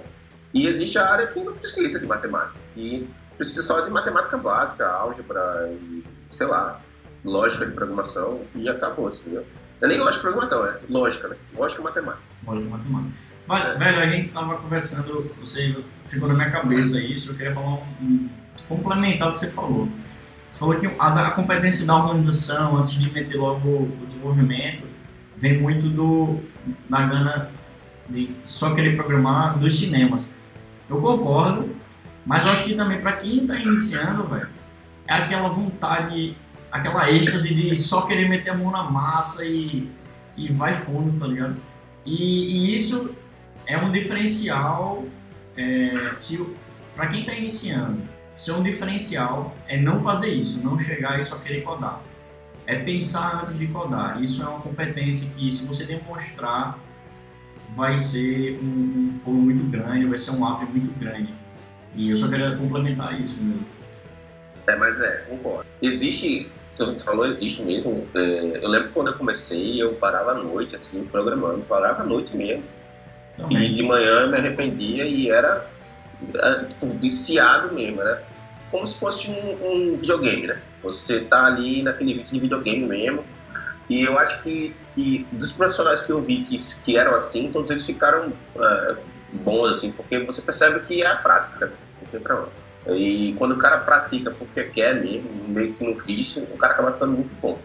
E 0.52 0.66
existe 0.66 0.98
a 0.98 1.10
área 1.10 1.26
que 1.28 1.42
não 1.42 1.54
precisa 1.54 1.98
de 1.98 2.06
matemática, 2.06 2.60
que 2.74 3.08
precisa 3.36 3.62
só 3.62 3.80
de 3.80 3.90
matemática 3.90 4.36
básica, 4.36 4.86
álgebra, 4.86 5.70
e, 5.72 6.04
sei 6.30 6.46
lá, 6.46 6.78
lógica 7.24 7.64
de 7.64 7.72
programação, 7.72 8.42
e 8.54 8.68
acabou, 8.68 9.08
assim, 9.08 9.30
né? 9.30 9.42
É 9.80 9.86
nem 9.86 9.98
lógica 9.98 10.16
de 10.16 10.22
programação, 10.22 10.66
é 10.66 10.78
lógica, 10.90 11.28
né? 11.28 11.36
Lógica 11.56 11.80
matemática. 11.80 12.22
Lógica 12.46 12.68
matemática. 12.68 13.29
Mas, 13.50 13.76
velho, 13.80 13.98
a 13.98 14.08
gente 14.08 14.28
estava 14.28 14.58
conversando, 14.58 15.28
você 15.40 15.74
ficou 16.06 16.28
na 16.28 16.34
minha 16.34 16.52
cabeça 16.52 17.02
isso, 17.02 17.32
eu 17.32 17.34
queria 17.34 17.52
falar 17.52 17.78
um, 17.78 17.82
um, 18.00 18.28
complementar 18.68 19.28
o 19.28 19.32
que 19.32 19.40
você 19.40 19.48
falou. 19.50 19.88
Você 20.52 20.60
falou 20.60 20.76
que 20.76 20.86
a, 20.86 21.26
a 21.26 21.30
competência 21.32 21.84
da 21.84 21.96
organização, 21.96 22.76
antes 22.76 22.92
de 22.92 23.12
meter 23.12 23.36
logo 23.36 23.68
o 23.68 24.06
desenvolvimento, 24.06 24.86
vem 25.36 25.60
muito 25.60 25.88
do, 25.88 26.38
da 26.88 27.02
gana 27.02 27.50
de 28.08 28.30
só 28.44 28.72
querer 28.72 28.94
programar 28.94 29.58
dos 29.58 29.76
cinemas. 29.76 30.28
Eu 30.88 31.00
concordo, 31.00 31.74
mas 32.24 32.46
eu 32.46 32.52
acho 32.52 32.62
que 32.62 32.74
também 32.74 33.00
para 33.00 33.14
quem 33.14 33.40
está 33.40 33.56
iniciando, 33.56 34.22
velho, 34.28 34.48
é 35.08 35.14
aquela 35.14 35.48
vontade 35.48 36.36
aquela 36.70 37.10
êxtase 37.10 37.52
de 37.52 37.74
só 37.74 38.02
querer 38.02 38.28
meter 38.28 38.50
a 38.50 38.54
mão 38.54 38.70
na 38.70 38.84
massa 38.84 39.44
e, 39.44 39.90
e 40.36 40.52
vai 40.52 40.72
fundo, 40.72 41.18
tá 41.18 41.26
ligado? 41.26 41.56
E, 42.06 42.14
e 42.14 42.74
isso 42.76 43.12
é 43.66 43.76
um 43.78 43.90
diferencial, 43.90 44.98
é, 45.56 46.12
se 46.16 46.44
para 46.94 47.06
quem 47.06 47.20
está 47.20 47.34
iniciando, 47.34 48.02
se 48.34 48.50
é 48.50 48.54
um 48.54 48.62
diferencial 48.62 49.54
é 49.68 49.80
não 49.80 50.00
fazer 50.00 50.32
isso, 50.32 50.58
não 50.62 50.78
chegar 50.78 51.18
e 51.18 51.22
só 51.22 51.36
querer 51.36 51.62
codar. 51.62 52.02
É 52.66 52.78
pensar 52.78 53.40
antes 53.40 53.58
de 53.58 53.66
codar. 53.66 54.22
Isso 54.22 54.42
é 54.42 54.46
uma 54.46 54.60
competência 54.60 55.28
que, 55.30 55.50
se 55.50 55.64
você 55.64 55.84
demonstrar, 55.84 56.78
vai 57.70 57.96
ser 57.96 58.58
um, 58.62 58.66
um 59.14 59.20
pulo 59.24 59.42
muito 59.42 59.62
grande, 59.70 60.06
vai 60.06 60.18
ser 60.18 60.30
um 60.30 60.46
up 60.48 60.64
muito 60.64 60.96
grande. 60.98 61.34
E 61.94 62.10
eu 62.10 62.16
só 62.16 62.28
queria 62.28 62.56
complementar 62.56 63.20
isso 63.20 63.40
mesmo. 63.42 63.66
É, 64.66 64.76
mas 64.76 65.00
é, 65.00 65.24
concordo. 65.28 65.66
Existe 65.82 66.50
que 66.76 66.84
você 66.84 67.04
falou 67.04 67.26
existe 67.26 67.62
mesmo. 67.62 68.06
É, 68.14 68.64
eu 68.64 68.68
lembro 68.68 68.90
quando 68.92 69.08
eu 69.08 69.14
comecei, 69.14 69.82
eu 69.82 69.94
parava 69.94 70.32
à 70.32 70.34
noite, 70.34 70.76
assim, 70.76 71.04
programando, 71.04 71.60
parava 71.62 72.02
à 72.02 72.06
noite 72.06 72.36
mesmo. 72.36 72.64
E 73.48 73.70
de 73.70 73.82
manhã 73.82 74.22
eu 74.22 74.28
me 74.28 74.36
arrependia 74.36 75.04
e 75.04 75.30
era, 75.30 75.66
era 76.34 76.64
tipo, 76.64 76.86
viciado 76.90 77.74
mesmo, 77.74 78.00
era 78.00 78.22
como 78.70 78.86
se 78.86 78.98
fosse 78.98 79.30
um, 79.30 79.66
um, 79.66 79.96
videogame, 79.96 80.46
né? 80.46 80.60
Você 80.82 81.20
tá 81.20 81.46
ali 81.46 81.82
naquele 81.82 82.14
vício 82.14 82.34
de 82.34 82.40
videogame 82.40 82.86
mesmo. 82.86 83.24
E 83.88 84.02
eu 84.02 84.16
acho 84.18 84.42
que, 84.42 84.74
que 84.92 85.26
dos 85.32 85.52
profissionais 85.52 86.00
que 86.00 86.12
eu 86.12 86.22
vi 86.22 86.44
que, 86.44 86.56
que 86.84 86.96
eram 86.96 87.14
assim, 87.14 87.50
todos 87.50 87.70
eles 87.70 87.84
ficaram 87.84 88.28
uh, 88.28 88.96
bons, 89.32 89.70
assim, 89.70 89.90
porque 89.90 90.20
você 90.20 90.40
percebe 90.42 90.80
que 90.80 91.02
é 91.02 91.06
a 91.06 91.16
prática, 91.16 91.72
não 92.00 92.08
tem 92.08 92.20
pra 92.20 92.40
onde. 92.40 92.60
E 92.96 93.34
quando 93.36 93.52
o 93.52 93.58
cara 93.58 93.78
pratica 93.78 94.30
porque 94.30 94.64
quer 94.64 94.94
mesmo, 95.02 95.28
meio 95.48 95.74
que 95.74 95.84
no 95.84 95.96
vício, 95.96 96.44
o 96.44 96.56
cara 96.56 96.74
acaba 96.74 96.92
ficando 96.92 97.12
muito 97.12 97.34
bom. 97.40 97.58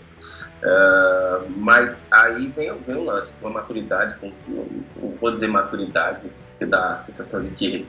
Uh, 0.63 1.49
mas 1.57 2.07
aí 2.11 2.47
vem, 2.47 2.73
vem 2.79 2.95
um 2.95 3.03
lance 3.03 3.33
com 3.41 3.47
a 3.47 3.51
maturidade, 3.51 4.15
com, 4.19 4.31
não 4.47 5.11
vou 5.19 5.31
dizer 5.31 5.47
maturidade, 5.47 6.31
que 6.57 6.65
dá 6.65 6.95
a 6.95 6.99
sensação 6.99 7.43
de 7.43 7.49
que 7.51 7.87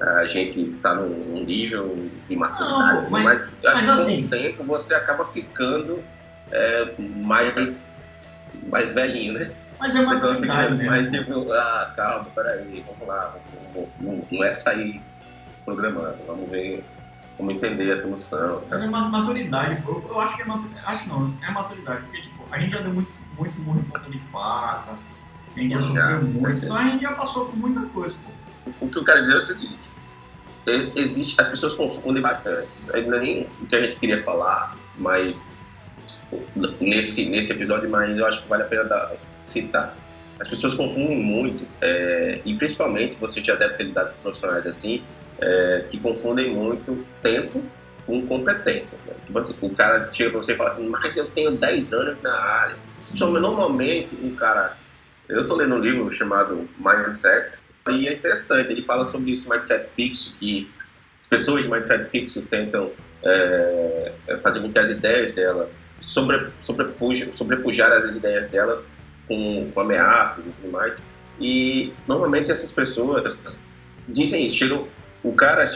a 0.00 0.24
gente 0.26 0.60
está 0.60 0.94
num 0.94 1.44
nível 1.44 2.08
de 2.26 2.36
maturidade, 2.36 3.04
não, 3.04 3.10
mas, 3.10 3.60
mas 3.60 3.64
acho 3.64 3.74
mas 3.76 3.84
que 3.84 3.90
assim, 3.90 4.20
com 4.22 4.26
o 4.26 4.30
tempo 4.30 4.64
você 4.64 4.94
acaba 4.94 5.24
ficando 5.26 6.02
é, 6.50 6.92
mais, 6.98 8.08
mais 8.68 8.92
velhinho, 8.92 9.34
né? 9.34 9.52
Mas 9.78 9.94
é 9.94 10.02
maturidade, 10.02 10.76
né? 10.76 10.84
Mais 10.84 11.10
tipo, 11.10 11.52
ah, 11.52 11.92
calma, 11.96 12.26
peraí, 12.34 12.84
vamos 12.86 13.06
lá, 13.06 13.34
não, 14.00 14.20
não 14.30 14.44
é 14.44 14.52
sair 14.52 15.00
programando. 15.64 16.16
Vamos 16.26 16.50
ver 16.50 16.84
como 17.42 17.50
entender 17.50 17.90
essa 17.90 18.06
emoção. 18.06 18.62
Mas 18.70 18.80
é 18.80 18.86
maturidade, 18.86 19.82
eu 19.84 20.20
acho 20.20 20.36
que 20.36 20.42
é 20.42 20.44
maturidade. 20.44 20.86
Acho 20.86 21.08
não, 21.08 21.34
é 21.42 21.50
maturidade, 21.50 22.02
porque 22.02 22.20
tipo, 22.20 22.44
a 22.52 22.58
gente 22.58 22.70
já 22.70 22.80
deu 22.80 22.94
muito, 22.94 23.10
muito 23.36 23.60
murro 23.60 23.80
em 23.80 23.82
ponta 23.82 24.08
de 24.08 24.18
faca, 24.18 24.96
a 25.56 25.60
gente 25.60 25.74
já 25.74 25.82
sofreu 25.82 26.22
muito, 26.22 26.64
então 26.64 26.76
a 26.76 26.84
gente 26.84 27.02
já 27.02 27.12
passou 27.12 27.46
por 27.46 27.56
muita 27.56 27.80
coisa. 27.86 28.14
Pô. 28.24 28.70
O 28.80 28.88
que 28.88 28.96
eu 28.96 29.04
quero 29.04 29.22
dizer 29.22 29.34
é 29.34 29.38
o 29.38 29.40
seguinte: 29.40 29.90
existe, 30.94 31.40
as 31.40 31.48
pessoas 31.48 31.74
confundem 31.74 32.22
bastante. 32.22 32.68
Ainda 32.94 33.18
nem 33.18 33.48
o 33.60 33.66
que 33.66 33.74
a 33.74 33.80
gente 33.82 33.96
queria 33.96 34.22
falar, 34.22 34.76
mas 34.96 35.56
nesse, 36.80 37.28
nesse 37.28 37.52
episódio, 37.52 37.90
mas 37.90 38.16
eu 38.18 38.26
acho 38.26 38.42
que 38.42 38.48
vale 38.48 38.62
a 38.62 38.66
pena 38.66 38.84
dar, 38.84 39.12
citar. 39.44 39.96
As 40.38 40.48
pessoas 40.48 40.74
confundem 40.74 41.18
muito, 41.18 41.66
é, 41.80 42.40
e 42.44 42.54
principalmente 42.54 43.16
você 43.16 43.42
já 43.42 43.56
deve 43.56 43.74
ter 43.74 43.84
lidado 43.84 44.14
com 44.14 44.22
profissionais 44.22 44.64
assim, 44.64 45.02
é, 45.42 45.84
que 45.90 45.98
confundem 45.98 46.54
muito 46.54 47.04
tempo 47.20 47.62
com 48.06 48.26
competência. 48.26 48.98
Né? 49.06 49.14
Tipo 49.24 49.38
assim, 49.38 49.54
o 49.60 49.70
cara 49.70 50.10
chega 50.10 50.30
para 50.30 50.42
você 50.42 50.52
e 50.52 50.56
fala 50.56 50.68
assim, 50.70 50.88
mas 50.88 51.16
eu 51.16 51.26
tenho 51.26 51.52
10 51.52 51.92
anos 51.92 52.22
na 52.22 52.34
área. 52.34 52.76
Só 53.14 53.28
normalmente 53.28 54.16
um 54.16 54.34
cara. 54.34 54.76
Eu 55.28 55.42
estou 55.42 55.56
lendo 55.56 55.74
um 55.74 55.78
livro 55.78 56.10
chamado 56.10 56.68
Mindset, 56.78 57.62
e 57.90 58.06
é 58.06 58.14
interessante, 58.14 58.70
ele 58.70 58.82
fala 58.82 59.04
sobre 59.04 59.32
isso, 59.32 59.50
mindset 59.50 59.88
fixo, 59.96 60.34
que 60.38 60.70
as 61.22 61.26
pessoas 61.26 61.64
de 61.64 61.70
mindset 61.70 62.08
fixo 62.10 62.42
tentam 62.42 62.92
é, 63.24 64.12
fazer 64.42 64.60
com 64.60 64.72
que 64.72 64.78
as 64.78 64.90
ideias 64.90 65.32
delas 65.34 65.84
sobre, 66.00 66.48
sobrepujar, 66.60 67.28
sobrepujar 67.34 67.92
as 67.92 68.16
ideias 68.16 68.48
delas 68.48 68.84
com, 69.26 69.70
com, 69.72 69.80
ameaças 69.80 70.46
e 70.46 70.50
tudo 70.50 70.70
mais. 70.70 70.94
E 71.40 71.92
normalmente 72.06 72.52
essas 72.52 72.70
pessoas 72.70 73.36
dizem 74.08 74.46
isso. 74.46 74.56
Chegam, 74.56 74.86
o 75.22 75.32
cara 75.32 75.66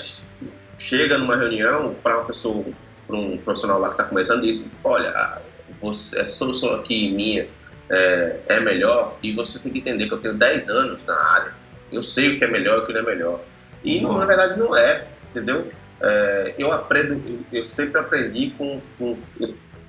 chega 0.78 1.18
numa 1.18 1.36
reunião 1.36 1.94
para 2.02 2.18
uma 2.18 2.26
pessoa, 2.26 2.64
para 3.06 3.16
um 3.16 3.38
profissional 3.38 3.78
lá 3.78 3.88
que 3.88 3.94
está 3.94 4.04
começando 4.04 4.44
e 4.44 4.50
diz: 4.50 4.64
Olha, 4.82 5.38
você, 5.80 6.20
essa 6.20 6.32
solução 6.32 6.74
aqui 6.74 7.12
minha 7.12 7.46
é, 7.90 8.40
é 8.48 8.60
melhor 8.60 9.16
e 9.22 9.32
você 9.32 9.58
tem 9.58 9.72
que 9.72 9.78
entender 9.78 10.08
que 10.08 10.14
eu 10.14 10.18
tenho 10.18 10.34
10 10.34 10.68
anos 10.68 11.04
na 11.04 11.14
área 11.14 11.66
eu 11.90 12.02
sei 12.02 12.34
o 12.34 12.38
que 12.38 12.44
é 12.44 12.48
melhor 12.48 12.78
e 12.78 12.82
o 12.82 12.86
que 12.86 12.92
não 12.92 13.00
é 13.00 13.04
melhor. 13.04 13.40
E 13.84 14.00
não, 14.00 14.18
na 14.18 14.26
verdade 14.26 14.58
não 14.58 14.76
é, 14.76 15.06
entendeu? 15.30 15.70
É, 16.00 16.54
eu 16.58 16.72
aprendo, 16.72 17.44
eu 17.52 17.66
sempre 17.66 18.00
aprendi 18.00 18.50
com, 18.50 18.80
com, 18.98 19.16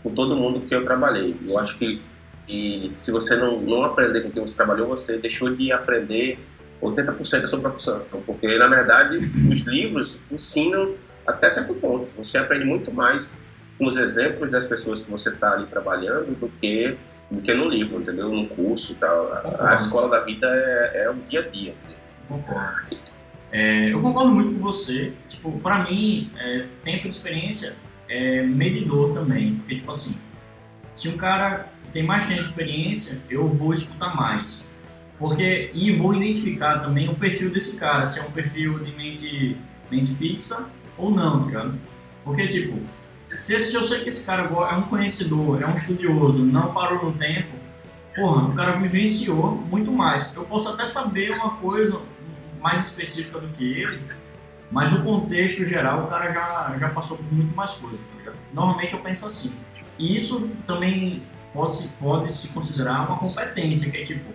com, 0.03 0.13
todo 0.13 0.35
mundo 0.35 0.61
que 0.61 0.75
eu 0.75 0.83
trabalhei. 0.83 1.35
Eu 1.45 1.57
acho 1.59 1.77
que 1.77 2.01
e 2.47 2.87
se 2.89 3.11
você 3.11 3.35
não, 3.35 3.59
não 3.59 3.83
aprender 3.83 4.21
com 4.21 4.31
quem 4.31 4.41
você 4.41 4.55
trabalhou, 4.55 4.87
você 4.87 5.17
deixou 5.17 5.53
de 5.53 5.71
aprender 5.71 6.39
80% 6.81 7.41
da 7.41 7.47
sua 7.47 7.59
profissão. 7.59 8.01
Porque, 8.25 8.57
na 8.57 8.67
verdade, 8.67 9.17
os 9.49 9.59
livros 9.61 10.21
ensinam 10.31 10.95
até 11.25 11.49
certo 11.49 11.73
ponto. 11.75 12.09
Você 12.17 12.37
aprende 12.37 12.65
muito 12.65 12.93
mais 12.93 13.45
com 13.77 13.87
os 13.87 13.97
exemplos 13.97 14.49
das 14.51 14.65
pessoas 14.65 15.01
que 15.01 15.11
você 15.11 15.29
está 15.29 15.53
ali 15.53 15.65
trabalhando 15.67 16.37
do 16.39 16.49
que 16.59 16.97
do 17.29 17.41
que 17.41 17.53
no 17.53 17.67
livro, 17.67 18.01
entendeu? 18.01 18.29
No 18.29 18.47
curso 18.47 18.93
e 18.93 18.95
tal. 18.95 19.33
A, 19.33 19.71
a 19.71 19.75
escola 19.75 20.09
da 20.09 20.21
vida 20.21 20.47
é, 20.47 21.03
é 21.03 21.09
o 21.09 21.15
dia 21.15 21.41
a 21.41 21.47
dia. 21.49 21.73
Concordo. 22.27 22.97
É, 23.51 23.91
eu 23.91 24.01
concordo 24.01 24.31
muito 24.31 24.53
com 24.53 24.61
você. 24.61 25.13
Tipo, 25.27 25.51
pra 25.59 25.83
mim, 25.83 26.31
é, 26.37 26.65
tempo 26.83 27.03
de 27.03 27.09
experiência 27.09 27.75
é 28.07 28.43
medidor 28.43 29.13
também. 29.13 29.55
Porque, 29.55 29.75
tipo 29.75 29.91
assim, 29.91 30.15
se 30.95 31.09
um 31.09 31.17
cara 31.17 31.67
tem 31.91 32.03
mais 32.03 32.25
tempo 32.25 32.41
de 32.41 32.47
experiência, 32.47 33.19
eu 33.29 33.47
vou 33.47 33.73
escutar 33.73 34.15
mais. 34.15 34.65
Porque, 35.19 35.71
e 35.73 35.95
vou 35.95 36.13
identificar 36.13 36.79
também 36.79 37.09
o 37.09 37.15
perfil 37.15 37.49
desse 37.49 37.75
cara, 37.75 38.05
se 38.05 38.19
é 38.19 38.23
um 38.23 38.31
perfil 38.31 38.79
de 38.79 38.91
mente, 38.91 39.57
mente 39.89 40.13
fixa 40.13 40.69
ou 40.97 41.09
não, 41.09 41.49
tá? 41.49 41.71
Porque, 42.23 42.47
tipo, 42.47 42.79
se, 43.35 43.53
eu 43.53 43.83
sei 43.83 44.03
que 44.03 44.09
esse 44.09 44.23
cara 44.23 44.43
é 44.43 44.75
um 44.75 44.83
conhecedor, 44.83 45.61
é 45.61 45.65
um 45.65 45.73
estudioso, 45.73 46.39
não 46.39 46.71
parou 46.73 47.03
no 47.05 47.17
tempo, 47.17 47.55
porra, 48.15 48.47
o 48.47 48.53
cara 48.53 48.73
vivenciou 48.73 49.51
muito 49.51 49.91
mais. 49.91 50.33
Eu 50.35 50.43
posso 50.45 50.69
até 50.69 50.85
saber 50.85 51.31
uma 51.31 51.55
coisa 51.57 51.99
mais 52.61 52.81
específica 52.81 53.39
do 53.39 53.47
que 53.49 53.63
ele, 53.63 54.09
mas 54.71 54.93
o 54.93 55.03
contexto 55.03 55.65
geral 55.65 56.03
o 56.03 56.07
cara 56.07 56.31
já, 56.31 56.75
já 56.77 56.89
passou 56.89 57.17
por 57.17 57.33
muito 57.33 57.55
mais 57.55 57.71
coisa, 57.71 58.03
tá? 58.23 58.33
Normalmente 58.53 58.93
eu 58.93 58.99
penso 58.99 59.25
assim. 59.25 59.53
E 59.97 60.15
isso 60.15 60.49
também 60.67 61.23
pode, 61.53 61.87
pode 61.99 62.31
se 62.31 62.47
considerar 62.49 63.07
uma 63.07 63.17
competência, 63.17 63.89
que 63.89 63.97
é 63.97 64.03
tipo, 64.03 64.31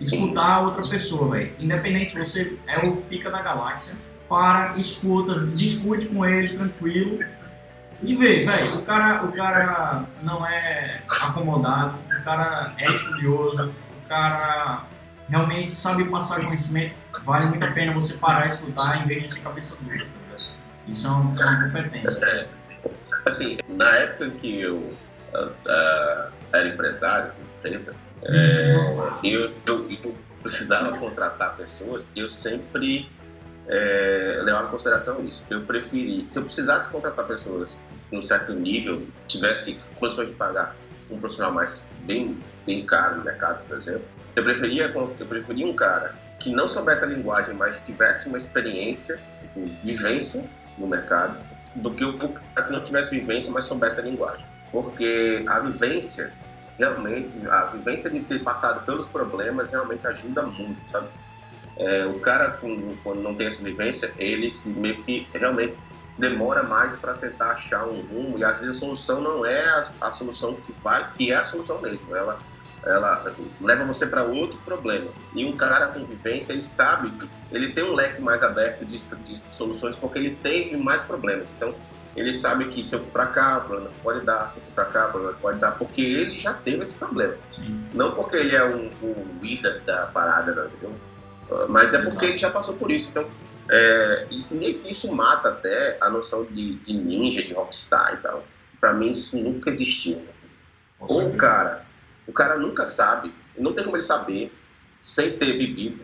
escutar 0.00 0.60
outra 0.60 0.82
pessoa, 0.82 1.30
velho. 1.36 1.52
Independente 1.58 2.16
você 2.16 2.56
é 2.66 2.78
o 2.78 2.96
pica 2.96 3.30
da 3.30 3.42
galáxia, 3.42 3.94
para, 4.28 4.76
escuta, 4.78 5.46
discute 5.46 6.06
com 6.06 6.24
ele 6.24 6.48
tranquilo 6.48 7.24
e 8.02 8.14
vê, 8.14 8.44
velho, 8.44 8.80
o 8.80 8.84
cara, 8.84 9.24
o 9.24 9.32
cara 9.32 10.04
não 10.22 10.46
é 10.46 11.00
acomodado, 11.22 11.98
o 12.20 12.24
cara 12.24 12.72
é 12.78 12.92
estudioso, 12.92 13.72
o 14.04 14.08
cara 14.08 14.84
realmente 15.28 15.72
sabe 15.72 16.04
passar 16.04 16.44
conhecimento, 16.44 16.94
vale 17.22 17.46
muito 17.46 17.64
a 17.64 17.70
pena 17.70 17.92
você 17.92 18.14
parar 18.14 18.44
e 18.44 18.48
escutar 18.48 19.02
em 19.02 19.06
vez 19.06 19.22
de 19.22 19.28
ser 19.30 19.40
cabeça 19.40 19.76
dura. 19.80 19.98
Isso 20.86 21.06
é 21.06 21.10
uma, 21.10 21.34
competência. 21.64 22.24
É, 22.24 22.46
assim, 23.24 23.58
na 23.68 23.88
época 23.96 24.30
que 24.32 24.60
eu 24.60 24.76
uh, 25.32 26.32
era 26.52 26.68
empresário, 26.68 27.28
assim, 27.28 27.42
empresa, 27.58 27.96
é, 28.22 28.74
eu, 29.22 29.52
eu, 29.66 29.90
eu, 29.90 30.14
precisava 30.42 30.96
contratar 30.98 31.56
pessoas, 31.56 32.08
eu 32.14 32.28
sempre 32.28 33.08
é, 33.66 34.40
levar 34.42 34.64
em 34.64 34.68
consideração 34.68 35.24
isso. 35.26 35.44
Eu 35.48 35.62
preferi, 35.62 36.24
se 36.28 36.38
eu 36.38 36.44
precisasse 36.44 36.90
contratar 36.90 37.26
pessoas 37.26 37.78
em 38.12 38.18
um 38.18 38.22
certo 38.22 38.52
nível, 38.52 39.06
tivesse 39.26 39.80
condições 39.98 40.28
de 40.28 40.34
pagar 40.34 40.76
um 41.10 41.18
profissional 41.18 41.52
mais 41.52 41.88
bem, 42.04 42.38
bem 42.66 42.84
caro 42.84 43.16
no 43.16 43.24
mercado, 43.24 43.66
por 43.66 43.78
exemplo, 43.78 44.04
eu 44.36 44.42
preferia, 44.42 44.92
eu 44.92 45.26
preferia 45.26 45.66
um 45.66 45.74
cara 45.74 46.14
que 46.40 46.50
não 46.50 46.66
soubesse 46.66 47.04
a 47.04 47.06
linguagem, 47.06 47.54
mas 47.54 47.80
tivesse 47.80 48.28
uma 48.28 48.36
experiência, 48.36 49.18
tipo, 49.40 49.64
vivência 49.82 50.48
no 50.76 50.86
mercado, 50.86 51.38
do 51.76 51.90
que 51.92 52.04
o 52.04 52.18
cara 52.18 52.66
que 52.66 52.72
não 52.72 52.82
tivesse 52.82 53.18
vivência, 53.18 53.52
mas 53.52 53.64
soubesse 53.64 54.00
a 54.00 54.02
linguagem. 54.02 54.44
Porque 54.70 55.44
a 55.46 55.60
vivência, 55.60 56.32
realmente, 56.78 57.38
a 57.48 57.64
vivência 57.66 58.10
de 58.10 58.20
ter 58.20 58.42
passado 58.42 58.84
pelos 58.84 59.06
problemas 59.06 59.70
realmente 59.70 60.06
ajuda 60.06 60.42
muito, 60.42 60.78
sabe? 60.90 61.08
É, 61.76 62.06
o 62.06 62.20
cara, 62.20 62.52
com, 62.52 62.94
quando 63.02 63.20
não 63.20 63.34
tem 63.34 63.46
essa 63.46 63.62
vivência, 63.62 64.12
ele 64.16 64.50
se 64.50 64.70
meio 64.70 65.02
que 65.02 65.26
realmente 65.32 65.78
demora 66.16 66.62
mais 66.62 66.94
para 66.94 67.14
tentar 67.14 67.52
achar 67.52 67.86
um 67.86 68.00
rumo 68.02 68.38
e 68.38 68.44
às 68.44 68.58
vezes 68.58 68.76
a 68.76 68.80
solução 68.80 69.20
não 69.20 69.44
é 69.44 69.64
a, 69.68 69.90
a, 70.02 70.12
solução 70.12 70.54
que 70.54 70.72
vai, 70.82 71.12
que 71.14 71.32
é 71.32 71.36
a 71.36 71.42
solução 71.42 71.80
mesmo. 71.80 72.14
Ela, 72.14 72.38
ela 72.84 73.34
leva 73.60 73.84
você 73.84 74.06
para 74.06 74.22
outro 74.22 74.58
problema. 74.60 75.10
E 75.34 75.44
um 75.44 75.56
cara 75.56 75.88
com 75.88 76.04
vivência, 76.04 76.52
ele 76.52 76.62
sabe 76.62 77.12
ele 77.50 77.72
tem 77.72 77.84
um 77.84 77.92
leque 77.92 78.22
mais 78.22 78.42
aberto 78.42 78.84
de, 78.84 78.96
de 78.96 79.42
soluções 79.50 79.96
porque 79.96 80.18
ele 80.18 80.36
teve 80.36 80.76
mais 80.76 81.02
problemas. 81.02 81.48
Então, 81.56 81.74
ele 82.16 82.32
sabe 82.32 82.66
que 82.66 82.82
se 82.82 82.94
eu 82.94 83.00
for 83.00 83.10
para 83.10 83.26
cá, 83.26 83.58
o 83.58 83.60
problema 83.62 83.90
pode 84.02 84.20
dar, 84.24 84.52
se 84.52 84.60
eu 84.60 84.64
for 84.64 84.72
para 84.72 84.84
cá, 84.86 85.08
o 85.08 85.10
problema 85.10 85.36
pode 85.40 85.58
dar, 85.58 85.72
porque 85.72 86.00
ele 86.00 86.38
já 86.38 86.52
teve 86.52 86.82
esse 86.82 86.94
problema. 86.94 87.34
Sim. 87.50 87.84
Não 87.92 88.14
porque 88.14 88.36
ele 88.36 88.54
é 88.54 88.64
um, 88.64 88.90
um 89.02 89.40
wizard 89.42 89.80
da 89.80 90.06
parada, 90.06 90.54
não, 90.54 90.66
entendeu? 90.66 90.94
Mas 91.68 91.92
é 91.92 92.02
porque 92.02 92.24
ele 92.26 92.36
já 92.36 92.50
passou 92.50 92.76
por 92.76 92.90
isso. 92.90 93.10
Então, 93.10 93.28
é, 93.68 94.26
e 94.30 94.54
meio 94.54 94.78
que 94.78 94.90
isso 94.90 95.12
mata 95.14 95.50
até 95.50 95.96
a 96.00 96.08
noção 96.08 96.44
de, 96.44 96.74
de 96.76 96.92
ninja, 96.92 97.42
de 97.42 97.52
rockstar 97.52 98.14
e 98.14 98.16
tal. 98.18 98.44
Pra 98.80 98.92
mim, 98.92 99.10
isso 99.10 99.36
nunca 99.36 99.70
existiu. 99.70 100.22
Ou 101.00 101.28
o 101.28 101.36
cara, 101.36 101.84
o 102.26 102.32
cara 102.32 102.56
nunca 102.56 102.86
sabe, 102.86 103.34
não 103.58 103.72
tem 103.72 103.84
como 103.84 103.96
ele 103.96 104.02
saber, 104.02 104.52
sem 105.00 105.36
ter 105.36 105.58
vivido, 105.58 106.02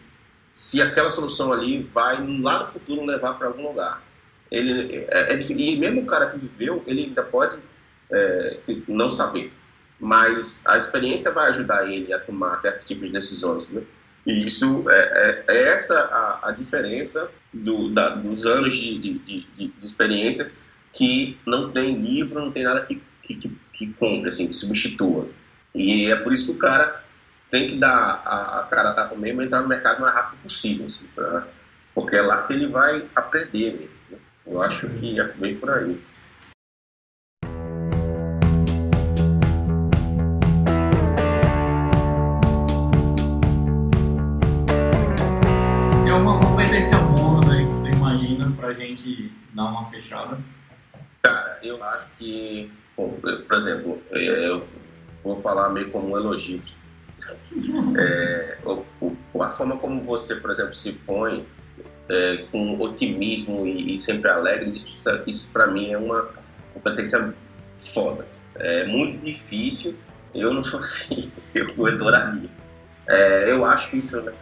se 0.53 0.83
aquela 0.83 1.11
solução 1.11 1.53
ali 1.53 1.83
vai 1.83 2.17
lá 2.41 2.61
no 2.61 2.67
futuro 2.67 3.05
levar 3.05 3.35
para 3.35 3.47
algum 3.47 3.69
lugar. 3.69 4.03
Ele, 4.51 5.07
é, 5.11 5.35
é, 5.35 5.41
e 5.41 5.77
mesmo 5.77 6.03
o 6.03 6.07
cara 6.07 6.31
que 6.31 6.39
viveu, 6.39 6.83
ele 6.87 7.05
ainda 7.05 7.23
pode 7.23 7.59
é, 8.11 8.59
não 8.89 9.11
saber. 9.11 9.53
Mas 9.99 10.67
a 10.67 10.79
experiência 10.79 11.31
vai 11.31 11.51
ajudar 11.51 11.91
ele 11.91 12.13
a 12.13 12.19
tomar 12.19 12.57
certos 12.57 12.85
tipos 12.85 13.07
de 13.07 13.13
decisões. 13.13 13.71
Né? 13.71 13.83
E 14.27 14.45
isso 14.45 14.89
é, 14.91 15.45
é, 15.49 15.55
é 15.55 15.63
essa 15.73 15.99
a, 15.99 16.49
a 16.49 16.53
diferença 16.53 17.31
do, 17.53 17.91
da, 17.91 18.11
dos 18.11 18.47
anos 18.47 18.75
de, 18.75 18.99
de, 18.99 19.19
de, 19.19 19.47
de, 19.57 19.87
experiência 19.87 20.53
que 20.93 21.39
não 21.47 21.71
tem 21.71 21.97
livro, 22.01 22.41
não 22.41 22.51
tem 22.51 22.65
nada 22.65 22.85
que, 22.85 23.01
que, 23.23 23.57
que, 23.73 23.87
compre, 23.95 24.29
assim, 24.29 24.49
que 24.49 24.55
substitua. 24.55 25.29
E 25.75 26.11
é 26.11 26.17
por 26.17 26.33
isso 26.33 26.47
que 26.47 26.53
o 26.53 26.59
cara 26.59 27.05
tem 27.51 27.69
que 27.69 27.77
dar 27.77 28.23
a, 28.25 28.61
a 28.61 28.63
cara 28.65 28.93
tá 28.93 29.13
mesmo 29.17 29.43
entrar 29.43 29.63
no 29.63 29.69
mercado 29.69 29.99
o 29.99 30.03
mais 30.03 30.15
rápido 30.15 30.43
possível, 30.43 30.87
assim, 30.87 31.07
pra, 31.15 31.47
porque 31.95 32.17
é 32.17 32.23
lá 32.23 32.43
que 32.43 32.53
ele 32.53 32.67
vai 32.67 33.05
aprender 33.15 33.73
mesmo. 33.73 34.00
Eu 34.51 34.61
acho 34.61 34.89
que 34.89 35.21
é 35.21 35.33
bem 35.35 35.57
por 35.57 35.71
aí. 35.71 36.01
competência 46.61 46.99
bônus 46.99 47.49
aí 47.49 47.67
que 47.67 47.75
tu 47.75 47.97
imagina 47.97 48.53
pra 48.57 48.73
gente 48.73 49.33
dar 49.55 49.67
uma 49.67 49.85
fechada? 49.85 50.39
Cara, 51.23 51.59
eu 51.63 51.83
acho 51.83 52.07
que, 52.19 52.71
por 52.97 53.57
exemplo, 53.57 54.03
é, 54.11 54.49
eu 54.49 54.67
vou 55.23 55.39
falar 55.41 55.71
meio 55.71 55.91
como 55.91 56.13
um 56.13 56.17
elogio. 56.17 56.61
É, 57.99 58.57
a 59.41 59.51
forma 59.51 59.77
como 59.77 60.03
você, 60.03 60.37
por 60.37 60.51
exemplo, 60.51 60.75
se 60.75 60.93
põe 60.93 61.47
é, 62.11 62.45
com 62.51 62.77
otimismo 62.81 63.65
e, 63.65 63.95
e, 63.95 63.99
sempre 63.99 64.29
alegre, 64.29 64.75
isso, 64.75 65.23
isso 65.27 65.53
para 65.53 65.69
mim 65.69 65.93
é 65.93 65.97
uma 65.97 66.29
competência 66.75 67.33
foda. 67.73 68.27
É 68.57 68.85
muito 68.87 69.19
difícil, 69.19 69.95
eu 70.35 70.53
não 70.53 70.63
sou 70.65 70.81
assim, 70.81 71.31
eu 71.55 71.87
adoraria. 71.87 72.51
É, 73.07 73.51
eu 73.51 73.65
acho 73.65 73.97
isso 73.97 74.21
né, 74.21 74.33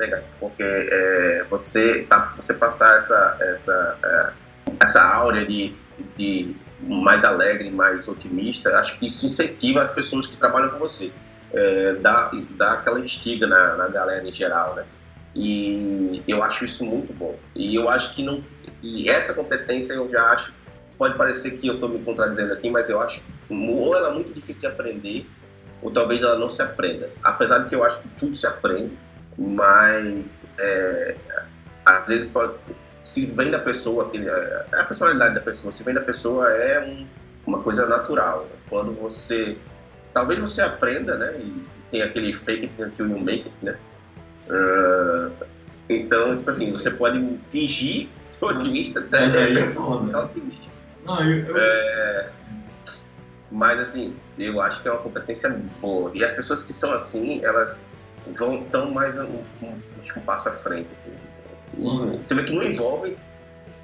porque 0.40 0.62
é, 0.62 1.44
você, 1.48 2.02
tá, 2.02 2.34
você 2.36 2.52
passar 2.52 2.96
essa, 2.96 3.36
essa, 3.40 3.98
é, 4.02 4.32
essa 4.80 5.02
áurea 5.02 5.46
de, 5.46 5.74
de 6.14 6.54
mais 6.80 7.24
alegre, 7.24 7.70
mais 7.70 8.08
otimista, 8.08 8.78
acho 8.78 8.98
que 8.98 9.06
isso 9.06 9.26
incentiva 9.26 9.82
as 9.82 9.90
pessoas 9.90 10.26
que 10.26 10.36
trabalham 10.36 10.70
com 10.70 10.78
você. 10.78 11.12
É, 11.52 11.94
dá, 11.94 12.30
dá 12.50 12.72
aquela 12.72 13.00
estiga 13.00 13.46
na, 13.46 13.76
na 13.76 13.88
galera 13.88 14.26
em 14.26 14.32
geral, 14.32 14.74
né? 14.74 14.84
E 15.38 16.22
eu 16.26 16.42
acho 16.42 16.64
isso 16.64 16.84
muito 16.84 17.12
bom. 17.12 17.38
E 17.54 17.76
eu 17.76 17.88
acho 17.88 18.12
que 18.14 18.24
não. 18.24 18.42
E 18.82 19.08
essa 19.08 19.32
competência 19.34 19.94
eu 19.94 20.10
já 20.10 20.32
acho. 20.32 20.52
Pode 20.98 21.16
parecer 21.16 21.58
que 21.58 21.68
eu 21.68 21.74
estou 21.74 21.88
me 21.88 22.00
contradizendo 22.00 22.52
aqui, 22.52 22.68
mas 22.68 22.90
eu 22.90 23.00
acho 23.00 23.22
ou 23.50 23.96
ela 23.96 24.08
é 24.08 24.12
muito 24.12 24.32
difícil 24.32 24.62
de 24.62 24.66
aprender, 24.66 25.26
ou 25.80 25.90
talvez 25.90 26.22
ela 26.22 26.38
não 26.38 26.50
se 26.50 26.60
aprenda. 26.60 27.08
Apesar 27.22 27.60
de 27.60 27.68
que 27.68 27.74
eu 27.74 27.84
acho 27.84 28.02
que 28.02 28.08
tudo 28.18 28.36
se 28.36 28.46
aprende, 28.46 28.92
mas 29.36 30.52
é, 30.58 31.14
às 31.86 32.06
vezes 32.06 32.30
pode, 32.30 32.54
se 33.02 33.26
vem 33.26 33.50
da 33.50 33.58
pessoa, 33.58 34.10
é 34.12 34.80
a 34.80 34.84
personalidade 34.84 35.34
da 35.34 35.40
pessoa, 35.40 35.72
se 35.72 35.82
vem 35.84 35.94
da 35.94 36.00
pessoa 36.00 36.50
é 36.50 36.84
um, 36.84 37.06
uma 37.46 37.62
coisa 37.62 37.86
natural. 37.86 38.46
Quando 38.68 38.92
você, 38.92 39.56
talvez 40.12 40.38
você 40.38 40.62
aprenda, 40.62 41.16
né, 41.16 41.38
e 41.38 41.64
tem 41.90 42.02
aquele 42.02 42.34
fake 42.34 42.64
it 42.66 42.82
until 42.82 43.08
you 43.08 43.18
make 43.18 43.44
it, 43.44 43.54
né, 43.62 43.78
Uh, 44.48 45.32
então, 45.88 46.36
tipo 46.36 46.50
assim, 46.50 46.70
você 46.70 46.90
pode 46.90 47.38
fingir 47.50 48.08
ser 48.20 48.44
otimista 48.44 49.00
até 49.00 49.24
é, 49.24 49.60
é 49.60 50.18
otimista. 50.18 50.74
Não, 51.04 51.22
eu, 51.22 51.46
eu... 51.46 51.56
É, 51.56 52.30
mas 53.50 53.80
assim, 53.80 54.14
eu 54.38 54.60
acho 54.60 54.82
que 54.82 54.88
é 54.88 54.92
uma 54.92 55.00
competência 55.00 55.50
boa. 55.80 56.10
E 56.14 56.22
as 56.22 56.32
pessoas 56.32 56.62
que 56.62 56.72
são 56.72 56.92
assim, 56.92 57.42
elas 57.42 57.82
vão 58.36 58.64
tão 58.64 58.90
mais 58.90 59.18
um, 59.18 59.42
um, 59.62 59.80
um 60.16 60.20
passo 60.20 60.50
à 60.50 60.52
frente. 60.52 60.92
Assim. 60.92 61.12
Uhum. 61.78 62.18
Você 62.22 62.34
vê 62.34 62.44
que 62.44 62.54
não 62.54 62.62
envolve, 62.62 63.16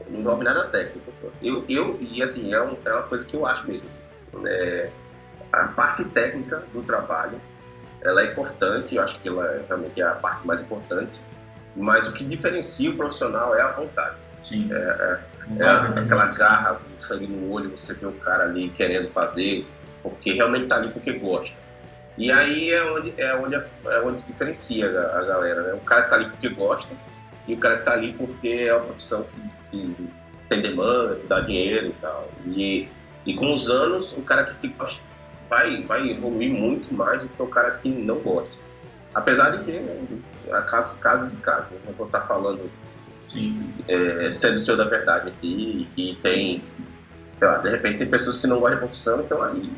não 0.09 0.21
envolve 0.21 0.45
nada 0.45 0.65
técnico. 0.69 1.11
Eu, 1.43 1.65
eu 1.69 1.99
e 2.01 2.23
assim, 2.23 2.53
é, 2.53 2.63
um, 2.63 2.77
é 2.85 2.93
uma 2.93 3.05
coisa 3.05 3.25
que 3.25 3.35
eu 3.35 3.47
acho 3.47 3.67
mesmo. 3.67 3.89
Assim. 3.89 4.47
É, 4.47 4.91
a 5.53 5.69
parte 5.69 6.05
técnica 6.07 6.63
do 6.73 6.83
trabalho 6.83 7.41
ela 8.05 8.23
é 8.23 8.31
importante, 8.31 8.95
eu 8.95 9.03
acho 9.03 9.19
que 9.21 9.29
ela 9.29 9.47
é 9.47 9.65
realmente 9.67 10.03
a 10.03 10.11
parte 10.11 10.47
mais 10.47 10.61
importante, 10.61 11.21
mas 11.75 12.07
o 12.07 12.13
que 12.13 12.25
diferencia 12.25 12.91
o 12.91 12.97
profissional 12.97 13.55
é 13.55 13.63
a 13.63 13.73
vontade. 13.73 14.17
Sim. 14.43 14.69
É, 14.71 15.19
é, 15.59 15.63
é 15.63 15.67
aquela 15.67 16.27
garra, 16.35 16.81
o 16.99 17.03
sangue 17.03 17.27
no 17.27 17.51
olho, 17.51 17.71
você 17.71 17.95
vê 17.95 18.07
o 18.07 18.13
cara 18.13 18.45
ali 18.45 18.69
querendo 18.71 19.11
fazer, 19.11 19.67
porque 20.03 20.35
realmente 20.35 20.65
está 20.65 20.77
ali 20.77 20.89
porque 20.91 21.15
gosta. 21.15 21.57
E 22.17 22.31
aí 22.31 22.71
é 22.71 22.85
onde, 22.93 23.15
é 23.17 23.35
onde, 23.35 23.57
é 23.57 24.01
onde 24.05 24.23
diferencia 24.25 24.87
a, 24.87 25.19
a 25.19 25.25
galera, 25.25 25.63
né? 25.63 25.73
O 25.73 25.81
cara 25.81 26.03
que 26.03 26.07
está 26.09 26.17
ali 26.17 26.31
porque 26.31 26.49
gosta 26.51 26.95
e 27.49 27.55
o 27.55 27.57
cara 27.59 27.77
que 27.77 27.81
está 27.81 27.93
ali 27.93 28.13
porque 28.13 28.67
é 28.69 28.75
uma 28.75 28.87
profissão 28.87 29.25
que, 29.25 29.71
que, 29.71 30.09
tem 30.49 30.61
demanda, 30.61 31.17
que 31.17 31.27
dá 31.27 31.41
dinheiro 31.41 31.89
e 31.89 31.93
tal. 32.01 32.31
E, 32.47 32.89
e 33.27 33.35
com 33.35 33.53
os 33.53 33.71
anos, 33.71 34.13
o 34.13 34.23
cara 34.23 34.45
que 34.45 34.69
gosta 34.69 35.03
vai, 35.49 35.83
vai 35.83 36.11
evoluir 36.11 36.53
muito 36.53 36.93
mais 36.95 37.23
do 37.23 37.29
que 37.29 37.43
o 37.43 37.47
cara 37.47 37.73
que 37.73 37.89
não 37.89 38.19
gosta. 38.19 38.59
Apesar 39.15 39.51
de 39.51 39.65
que 39.65 39.73
né, 39.73 40.07
há 40.51 40.63
casos, 40.63 40.99
casos 40.99 41.33
e 41.33 41.37
casos. 41.37 41.71
Né? 41.71 41.79
Eu 41.89 41.95
vou 41.95 42.07
estar 42.07 42.23
falando 42.23 42.71
é, 43.89 44.31
sendo 44.31 44.57
o 44.57 44.61
seu 44.61 44.77
da 44.77 44.85
verdade 44.85 45.29
aqui 45.29 45.89
e 45.97 46.15
tem, 46.17 46.63
sei 47.39 47.49
lá, 47.49 47.59
de 47.59 47.71
repente 47.71 47.99
tem 47.99 48.11
pessoas 48.11 48.37
que 48.37 48.47
não 48.47 48.61
gostam 48.61 48.81
da 48.81 48.87
profissão 48.87 49.21
e 49.21 49.23
estão 49.23 49.43
aí 49.43 49.73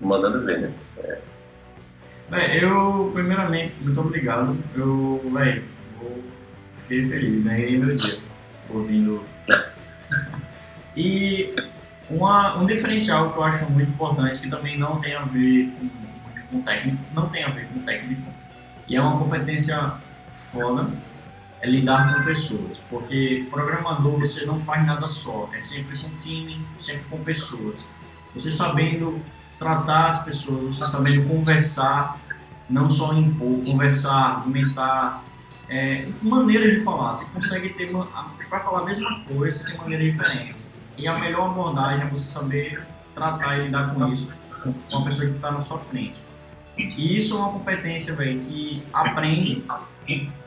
mandando 0.00 0.44
ver, 0.44 0.60
né? 0.60 0.72
É. 0.98 1.18
Bem, 2.30 2.62
eu, 2.62 3.10
primeiramente, 3.14 3.74
muito 3.80 4.00
obrigado. 4.00 4.56
Eu, 4.76 5.20
velho, 5.32 5.64
fiquei 6.82 7.08
feliz, 7.08 7.42
ganhei 7.42 7.78
meu 7.78 7.94
dia 7.94 8.18
ouvindo. 8.70 9.22
E 10.96 11.54
uma, 12.10 12.56
um 12.56 12.66
diferencial 12.66 13.32
que 13.32 13.38
eu 13.38 13.44
acho 13.44 13.70
muito 13.70 13.90
importante, 13.90 14.38
que 14.38 14.48
também 14.48 14.78
não 14.78 15.00
tem 15.00 15.14
a 15.14 15.24
ver 15.24 15.72
com, 15.78 15.88
com 16.50 16.62
técnico, 16.62 16.98
não 17.14 17.28
tem 17.28 17.44
a 17.44 17.50
ver 17.50 17.66
com 17.68 17.80
técnico, 17.80 18.22
e 18.86 18.96
é 18.96 19.00
uma 19.00 19.18
competência 19.18 19.94
foda, 20.50 20.90
é 21.60 21.68
lidar 21.68 22.14
com 22.14 22.24
pessoas. 22.24 22.80
Porque 22.88 23.46
programador 23.50 24.18
você 24.18 24.46
não 24.46 24.58
faz 24.58 24.86
nada 24.86 25.06
só, 25.06 25.50
é 25.52 25.58
sempre 25.58 25.98
com 25.98 26.08
time, 26.18 26.64
sempre 26.78 27.04
com 27.10 27.18
pessoas. 27.18 27.84
Você 28.34 28.50
sabendo 28.50 29.20
tratar 29.58 30.06
as 30.06 30.24
pessoas, 30.24 30.76
você 30.76 30.84
sabendo 30.86 31.28
conversar, 31.28 32.18
não 32.70 32.88
só 32.88 33.12
impor, 33.14 33.60
conversar, 33.64 34.36
argumentar, 34.36 35.24
é, 35.68 36.08
maneira 36.22 36.70
de 36.70 36.80
falar. 36.80 37.12
Você 37.12 37.24
consegue 37.26 37.74
ter, 37.74 37.90
para 38.48 38.60
falar 38.60 38.80
a 38.80 38.84
mesma 38.84 39.20
coisa, 39.24 39.58
você 39.58 39.72
tem 39.72 39.76
maneira 39.78 40.04
diferente. 40.04 40.67
E 40.98 41.06
a 41.06 41.18
melhor 41.18 41.50
abordagem 41.50 42.04
é 42.04 42.08
você 42.08 42.26
saber 42.26 42.82
tratar 43.14 43.58
e 43.58 43.66
lidar 43.66 43.94
com 43.94 44.08
isso 44.08 44.28
com 44.62 44.74
uma 44.92 45.04
pessoa 45.04 45.28
que 45.28 45.34
está 45.34 45.52
na 45.52 45.60
sua 45.60 45.78
frente. 45.78 46.20
E 46.76 47.16
isso 47.16 47.34
é 47.34 47.38
uma 47.38 47.52
competência, 47.52 48.14
velho, 48.14 48.40
que 48.40 48.72
aprende, 48.92 49.64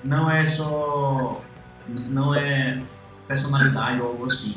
não 0.03 0.29
é 0.29 0.43
só. 0.45 1.41
não 1.87 2.35
é 2.35 2.81
personalidade 3.27 4.01
ou 4.01 4.09
algo 4.09 4.25
assim. 4.25 4.55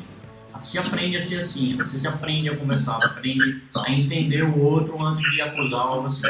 Se 0.57 0.79
aprende 0.79 1.17
a 1.17 1.21
ser 1.21 1.39
assim, 1.39 1.77
você 1.77 1.99
se 1.99 2.07
aprende 2.07 2.49
a 2.49 2.57
conversar, 2.57 2.97
aprende 3.05 3.63
a 3.77 3.91
entender 3.91 4.45
o 4.45 4.59
outro 4.59 5.01
antes 5.03 5.29
de 5.33 5.41
acusar 5.41 5.81
algo 5.81 6.07
assim. 6.07 6.23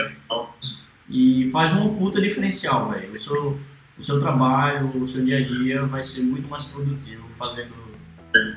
E 1.11 1.49
faz 1.51 1.75
um 1.75 1.95
puta 1.95 2.21
diferencial, 2.21 2.91
velho. 2.91 3.11
O 3.11 3.15
seu, 3.15 3.61
o 3.99 4.03
seu 4.03 4.19
trabalho, 4.19 4.87
o 4.97 5.07
seu 5.07 5.23
dia 5.25 5.39
a 5.39 5.45
dia 5.45 5.85
vai 5.85 6.01
ser 6.01 6.23
muito 6.23 6.49
mais 6.49 6.65
produtivo 6.65 7.29
fazendo 7.39 7.84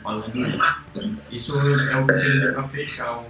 fazendo 0.01 0.37
isso. 0.37 1.35
Isso 1.35 1.59
é 1.91 1.97
o 1.97 2.07
que 2.07 2.13
tem 2.13 2.53
para 2.53 2.63
fechar 2.63 3.19
o. 3.19 3.25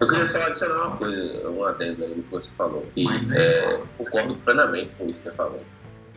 Eu 0.00 0.08
queria 0.08 0.26
só 0.26 0.42
adicionar 0.42 0.88
uma 0.88 0.96
coisa, 0.96 1.48
um 1.48 1.64
adendo 1.64 2.04
aí 2.04 2.14
no 2.16 2.22
que 2.22 2.30
você 2.30 2.50
falou, 2.56 2.84
que 2.92 3.04
Mas 3.04 3.30
é, 3.30 3.74
é, 3.74 3.82
concordo 3.96 4.34
plenamente 4.36 4.90
com 4.98 5.08
isso 5.08 5.22
que 5.22 5.30
você 5.30 5.36
falou. 5.36 5.62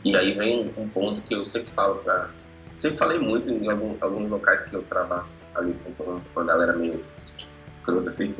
E 0.03 0.15
aí 0.15 0.33
vem 0.33 0.73
um 0.77 0.89
ponto 0.89 1.21
que 1.21 1.35
eu 1.35 1.45
sempre 1.45 1.71
falo 1.71 1.95
para. 1.97 2.29
Sempre 2.75 2.97
falei 2.97 3.19
muito 3.19 3.49
em 3.49 3.69
algum, 3.69 3.95
alguns 4.01 4.29
locais 4.29 4.63
que 4.63 4.73
eu 4.73 4.83
trabalho 4.83 5.25
ali 5.55 5.75
com, 5.95 6.39
a 6.39 6.43
galera 6.43 6.73
meio 6.73 7.03
escrota 7.67 8.09
assim. 8.09 8.35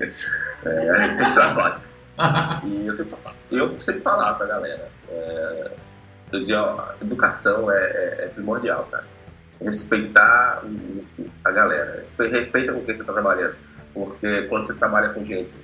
É, 0.66 0.90
a 0.90 1.04
gente 1.04 1.18
sempre 1.18 1.34
trabalha. 1.34 1.80
e 2.64 2.88
eu 2.88 2.94
sempre, 2.94 3.16
eu 3.52 3.80
sempre 3.80 4.02
falava 4.02 4.38
pra 4.38 4.48
galera. 4.48 4.92
É, 5.10 5.72
eu 6.32 6.40
dizia, 6.40 6.62
ó, 6.62 6.94
educação 7.02 7.72
é, 7.72 7.76
é, 7.78 8.26
é 8.26 8.28
primordial, 8.34 8.88
cara 8.92 9.17
respeitar 9.62 10.64
a 11.44 11.52
galera. 11.52 12.04
Respeita 12.32 12.74
com 12.74 12.84
quem 12.84 12.94
você 12.94 13.02
está 13.02 13.14
trabalhando. 13.14 13.56
Porque 13.94 14.44
quando 14.44 14.66
você 14.66 14.74
trabalha 14.74 15.10
com 15.10 15.26
gente 15.26 15.58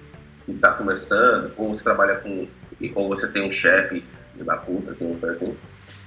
que 0.45 0.51
está 0.51 0.73
começando, 0.73 1.51
ou 1.57 1.73
você 1.73 1.83
trabalha 1.83 2.15
com. 2.17 2.47
ou 2.95 3.07
você 3.09 3.27
tem 3.27 3.47
um 3.47 3.51
chefe 3.51 4.03
da 4.35 4.57
puta, 4.57 4.91
assim, 4.91 5.17
coisa 5.19 5.33
assim, 5.33 5.57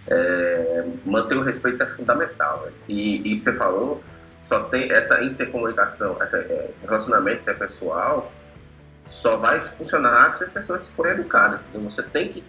é, 0.09 0.85
manter 1.05 1.37
o 1.37 1.43
respeito 1.43 1.83
é 1.83 1.87
fundamental. 1.87 2.65
Né? 2.67 2.73
E, 2.89 3.31
e 3.31 3.35
você 3.35 3.53
falou, 3.57 4.03
só 4.39 4.65
tem 4.65 4.91
essa 4.93 5.23
intercomunicação, 5.23 6.21
essa, 6.23 6.39
é, 6.39 6.69
esse 6.71 6.87
relacionamento 6.87 7.43
interpessoal 7.43 8.33
só 9.05 9.37
vai 9.37 9.63
funcionar 9.63 10.31
se 10.31 10.43
as 10.43 10.51
pessoas 10.51 10.89
forem 10.91 11.13
educadas. 11.13 11.67
Então 11.69 11.81
você 11.83 12.03
tem 12.03 12.29
que, 12.29 12.45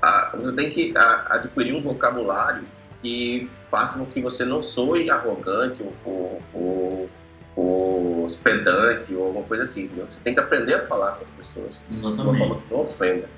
a, 0.00 0.36
você 0.36 0.54
tem 0.54 0.70
que 0.70 0.96
a, 0.96 1.34
adquirir 1.34 1.74
um 1.74 1.82
vocabulário 1.82 2.62
que 3.00 3.50
faça 3.68 3.98
com 3.98 4.06
que 4.06 4.20
você 4.20 4.44
não 4.44 4.62
soe 4.62 5.10
arrogante 5.10 5.82
ou, 6.04 6.42
ou, 6.52 7.10
ou 7.56 8.24
hospedante 8.24 9.14
ou 9.14 9.26
alguma 9.26 9.44
coisa 9.44 9.64
assim, 9.64 9.84
entendeu? 9.84 10.06
Você 10.08 10.22
tem 10.22 10.34
que 10.34 10.40
aprender 10.40 10.74
a 10.74 10.86
falar 10.86 11.12
com 11.12 11.24
as 11.24 11.30
pessoas 11.30 11.80
Exatamente. 11.90 12.22
de 12.22 12.28
uma 12.28 12.38
forma 12.38 12.62
que 12.62 12.72
não 12.74 12.80
ofenda. 12.80 13.28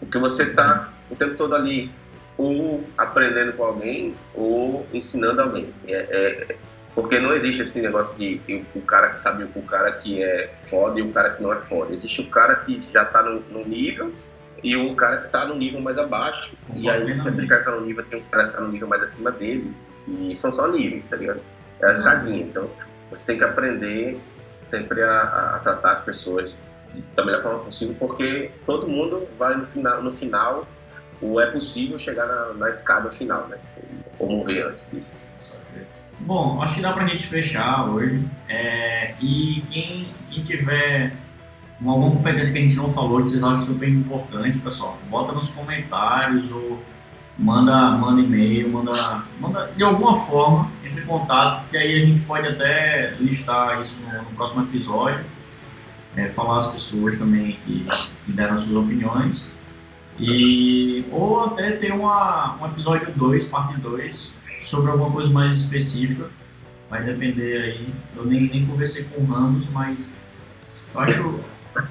Porque 0.00 0.18
você 0.18 0.42
está 0.44 0.92
o 1.10 1.16
tempo 1.16 1.36
todo 1.36 1.54
ali 1.54 1.90
ou 2.36 2.82
aprendendo 2.98 3.52
com 3.52 3.64
alguém 3.64 4.14
ou 4.34 4.86
ensinando 4.92 5.42
alguém. 5.42 5.72
É, 5.86 5.94
é, 5.94 6.56
porque 6.94 7.18
não 7.18 7.34
existe 7.34 7.62
esse 7.62 7.80
negócio 7.80 8.16
de, 8.18 8.38
de 8.38 8.64
o 8.74 8.82
cara 8.82 9.08
que 9.10 9.18
sabe 9.18 9.48
o 9.54 9.62
cara 9.62 9.92
que 9.92 10.22
é 10.22 10.52
foda 10.64 10.98
e 10.98 11.02
o 11.02 11.12
cara 11.12 11.30
que 11.30 11.42
não 11.42 11.52
é 11.52 11.60
foda. 11.60 11.92
Existe 11.92 12.20
o 12.20 12.28
cara 12.28 12.56
que 12.56 12.82
já 12.92 13.02
está 13.02 13.22
no, 13.22 13.40
no 13.50 13.64
nível 13.64 14.12
e 14.62 14.76
o 14.76 14.94
cara 14.94 15.18
que 15.18 15.26
está 15.26 15.46
no 15.46 15.56
nível 15.56 15.80
mais 15.80 15.98
abaixo. 15.98 16.56
e 16.74 16.88
aí, 16.88 17.12
aquele 17.12 17.46
cara 17.48 17.60
que 17.62 17.70
tá 17.70 17.76
no 17.76 17.86
nível, 17.86 18.04
tem 18.04 18.20
um 18.20 18.24
cara 18.24 18.48
que 18.48 18.54
tá 18.54 18.60
no 18.60 18.68
nível 18.68 18.88
mais 18.88 19.02
acima 19.02 19.30
dele. 19.30 19.74
E 20.06 20.34
são 20.36 20.52
só 20.52 20.68
níveis, 20.68 21.10
tá 21.10 21.16
ligado? 21.16 21.40
É 21.80 21.86
a 21.86 21.90
escadinha. 21.90 22.44
Então, 22.44 22.70
você 23.10 23.24
tem 23.24 23.38
que 23.38 23.44
aprender 23.44 24.20
sempre 24.62 25.02
a, 25.02 25.56
a, 25.56 25.58
tratar 25.58 25.90
as 25.90 26.00
pessoas 26.04 26.54
da 27.16 27.24
melhor 27.24 27.42
forma 27.42 27.64
possível, 27.64 27.96
porque 27.98 28.50
todo 28.66 28.86
mundo 28.86 29.26
vai 29.38 29.56
no 29.56 29.66
final, 29.66 30.02
no 30.02 30.12
final 30.12 30.66
ou 31.20 31.40
é 31.40 31.50
possível 31.50 31.98
chegar 31.98 32.26
na, 32.26 32.52
na 32.54 32.68
escada 32.68 33.10
final, 33.10 33.48
né? 33.48 33.58
como 34.18 34.44
ver 34.44 34.66
antes 34.66 34.90
disso. 34.90 35.18
Bom, 36.20 36.62
acho 36.62 36.76
que 36.76 36.80
dá 36.80 36.92
pra 36.92 37.06
gente 37.06 37.26
fechar 37.26 37.88
hoje. 37.88 38.24
É, 38.48 39.14
e 39.20 39.62
quem, 39.68 40.08
quem 40.30 40.42
tiver 40.42 41.12
alguma 41.86 42.10
competência 42.10 42.52
que 42.52 42.58
a 42.58 42.62
gente 42.62 42.76
não 42.76 42.88
falou, 42.88 43.20
que 43.20 43.28
vocês 43.28 43.42
acham 43.42 43.66
super 43.66 43.88
importante, 43.88 44.58
pessoal, 44.58 44.98
bota 45.10 45.32
nos 45.32 45.48
comentários 45.48 46.50
ou 46.50 46.82
manda, 47.38 47.90
manda 47.92 48.20
e-mail, 48.20 48.70
manda, 48.70 49.24
manda 49.40 49.72
de 49.76 49.82
alguma 49.82 50.14
forma, 50.14 50.70
entre 50.84 51.02
em 51.02 51.06
contato, 51.06 51.68
que 51.68 51.76
aí 51.76 52.02
a 52.02 52.06
gente 52.06 52.20
pode 52.20 52.46
até 52.46 53.16
listar 53.18 53.80
isso 53.80 53.96
no, 54.00 54.22
no 54.22 54.30
próximo 54.36 54.62
episódio, 54.62 55.24
é, 56.16 56.28
falar 56.28 56.58
as 56.58 56.70
pessoas 56.70 57.16
também 57.16 57.52
que, 57.52 57.86
que 58.24 58.32
deram 58.32 58.54
as 58.54 58.62
suas 58.62 58.76
opiniões. 58.76 59.46
E, 60.18 61.04
ou 61.10 61.44
até 61.44 61.72
ter 61.72 61.92
uma, 61.92 62.56
um 62.60 62.66
episódio 62.66 63.10
2, 63.16 63.44
parte 63.44 63.76
2, 63.78 64.34
sobre 64.60 64.90
alguma 64.90 65.10
coisa 65.10 65.30
mais 65.30 65.52
específica. 65.60 66.30
Vai 66.88 67.02
depender 67.02 67.62
aí. 67.62 67.94
Eu 68.14 68.26
nem, 68.26 68.42
nem 68.48 68.66
conversei 68.66 69.04
com 69.04 69.22
o 69.22 69.26
Ramos, 69.26 69.68
mas 69.70 70.14
eu 70.94 71.00
acho. 71.00 71.40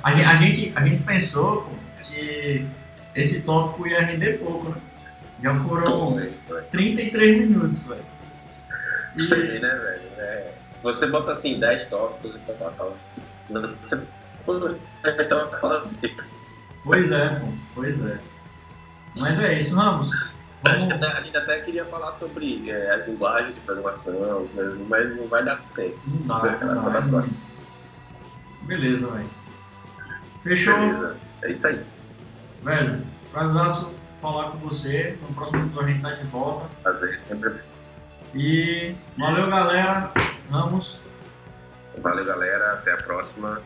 A 0.04 0.12
gente, 0.12 0.26
a 0.26 0.36
gente, 0.36 0.74
a 0.76 0.86
gente 0.86 1.02
pensou 1.02 1.68
que 2.00 2.68
esse 3.16 3.42
tópico 3.42 3.88
ia 3.88 4.02
render 4.02 4.40
pouco, 4.40 4.70
né? 4.70 4.78
Já 5.42 5.60
foram 5.62 6.20
33 6.70 7.50
minutos, 7.50 7.84
velho. 7.84 8.04
Isso 9.16 9.34
aí, 9.34 9.60
né, 9.60 9.70
velho? 9.70 10.02
É. 10.18 10.52
Você 10.84 11.08
bota 11.08 11.32
assim 11.32 11.60
10 11.60 11.86
tópicos 11.86 12.36
e 12.36 12.40
tal, 12.40 12.72
tal. 12.72 12.98
Você 13.08 14.08
Pois 16.84 17.12
é, 17.12 17.30
pô. 17.30 17.48
Pois 17.76 18.02
é. 18.02 18.18
Mas 19.20 19.40
é 19.40 19.58
isso, 19.58 19.76
Ramos. 19.76 20.12
A 20.64 20.76
gente, 20.78 20.94
até, 20.94 21.08
a 21.08 21.22
gente 21.22 21.38
até 21.38 21.60
queria 21.62 21.86
falar 21.86 22.12
sobre 22.12 22.70
é, 22.70 22.92
as 22.92 23.08
linguagens 23.08 23.56
de 23.56 23.62
programação, 23.62 24.48
mas, 24.56 25.18
não 25.18 25.28
vai 25.28 25.44
dar 25.44 25.60
tempo. 25.76 26.00
Não 26.06 26.28
dá, 26.28 26.58
não 26.60 26.92
dá. 26.92 27.26
Beleza, 28.64 29.10
velho. 29.10 29.41
Fechou? 30.42 30.76
Beleza. 30.76 31.18
É 31.44 31.52
isso 31.52 31.68
aí. 31.68 31.84
Velho, 32.64 33.02
prazerzaço 33.32 33.94
falar 34.22 34.52
com 34.52 34.58
você. 34.60 35.18
No 35.22 35.34
próximo 35.34 35.66
episódio 35.66 35.90
a 35.90 35.92
gente 35.92 36.02
tá 36.02 36.14
de 36.14 36.24
volta. 36.28 36.70
Prazer, 36.84 37.20
sempre. 37.20 37.56
E 38.36 38.96
valeu, 39.18 39.50
galera. 39.50 40.12
Vamos. 40.50 41.00
Valeu, 41.98 42.26
galera. 42.26 42.74
Até 42.74 42.94
a 42.94 42.98
próxima. 42.98 43.62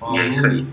Falou. 0.00 0.16
E 0.16 0.20
é 0.20 0.28
isso 0.28 0.46
aí. 0.46 0.66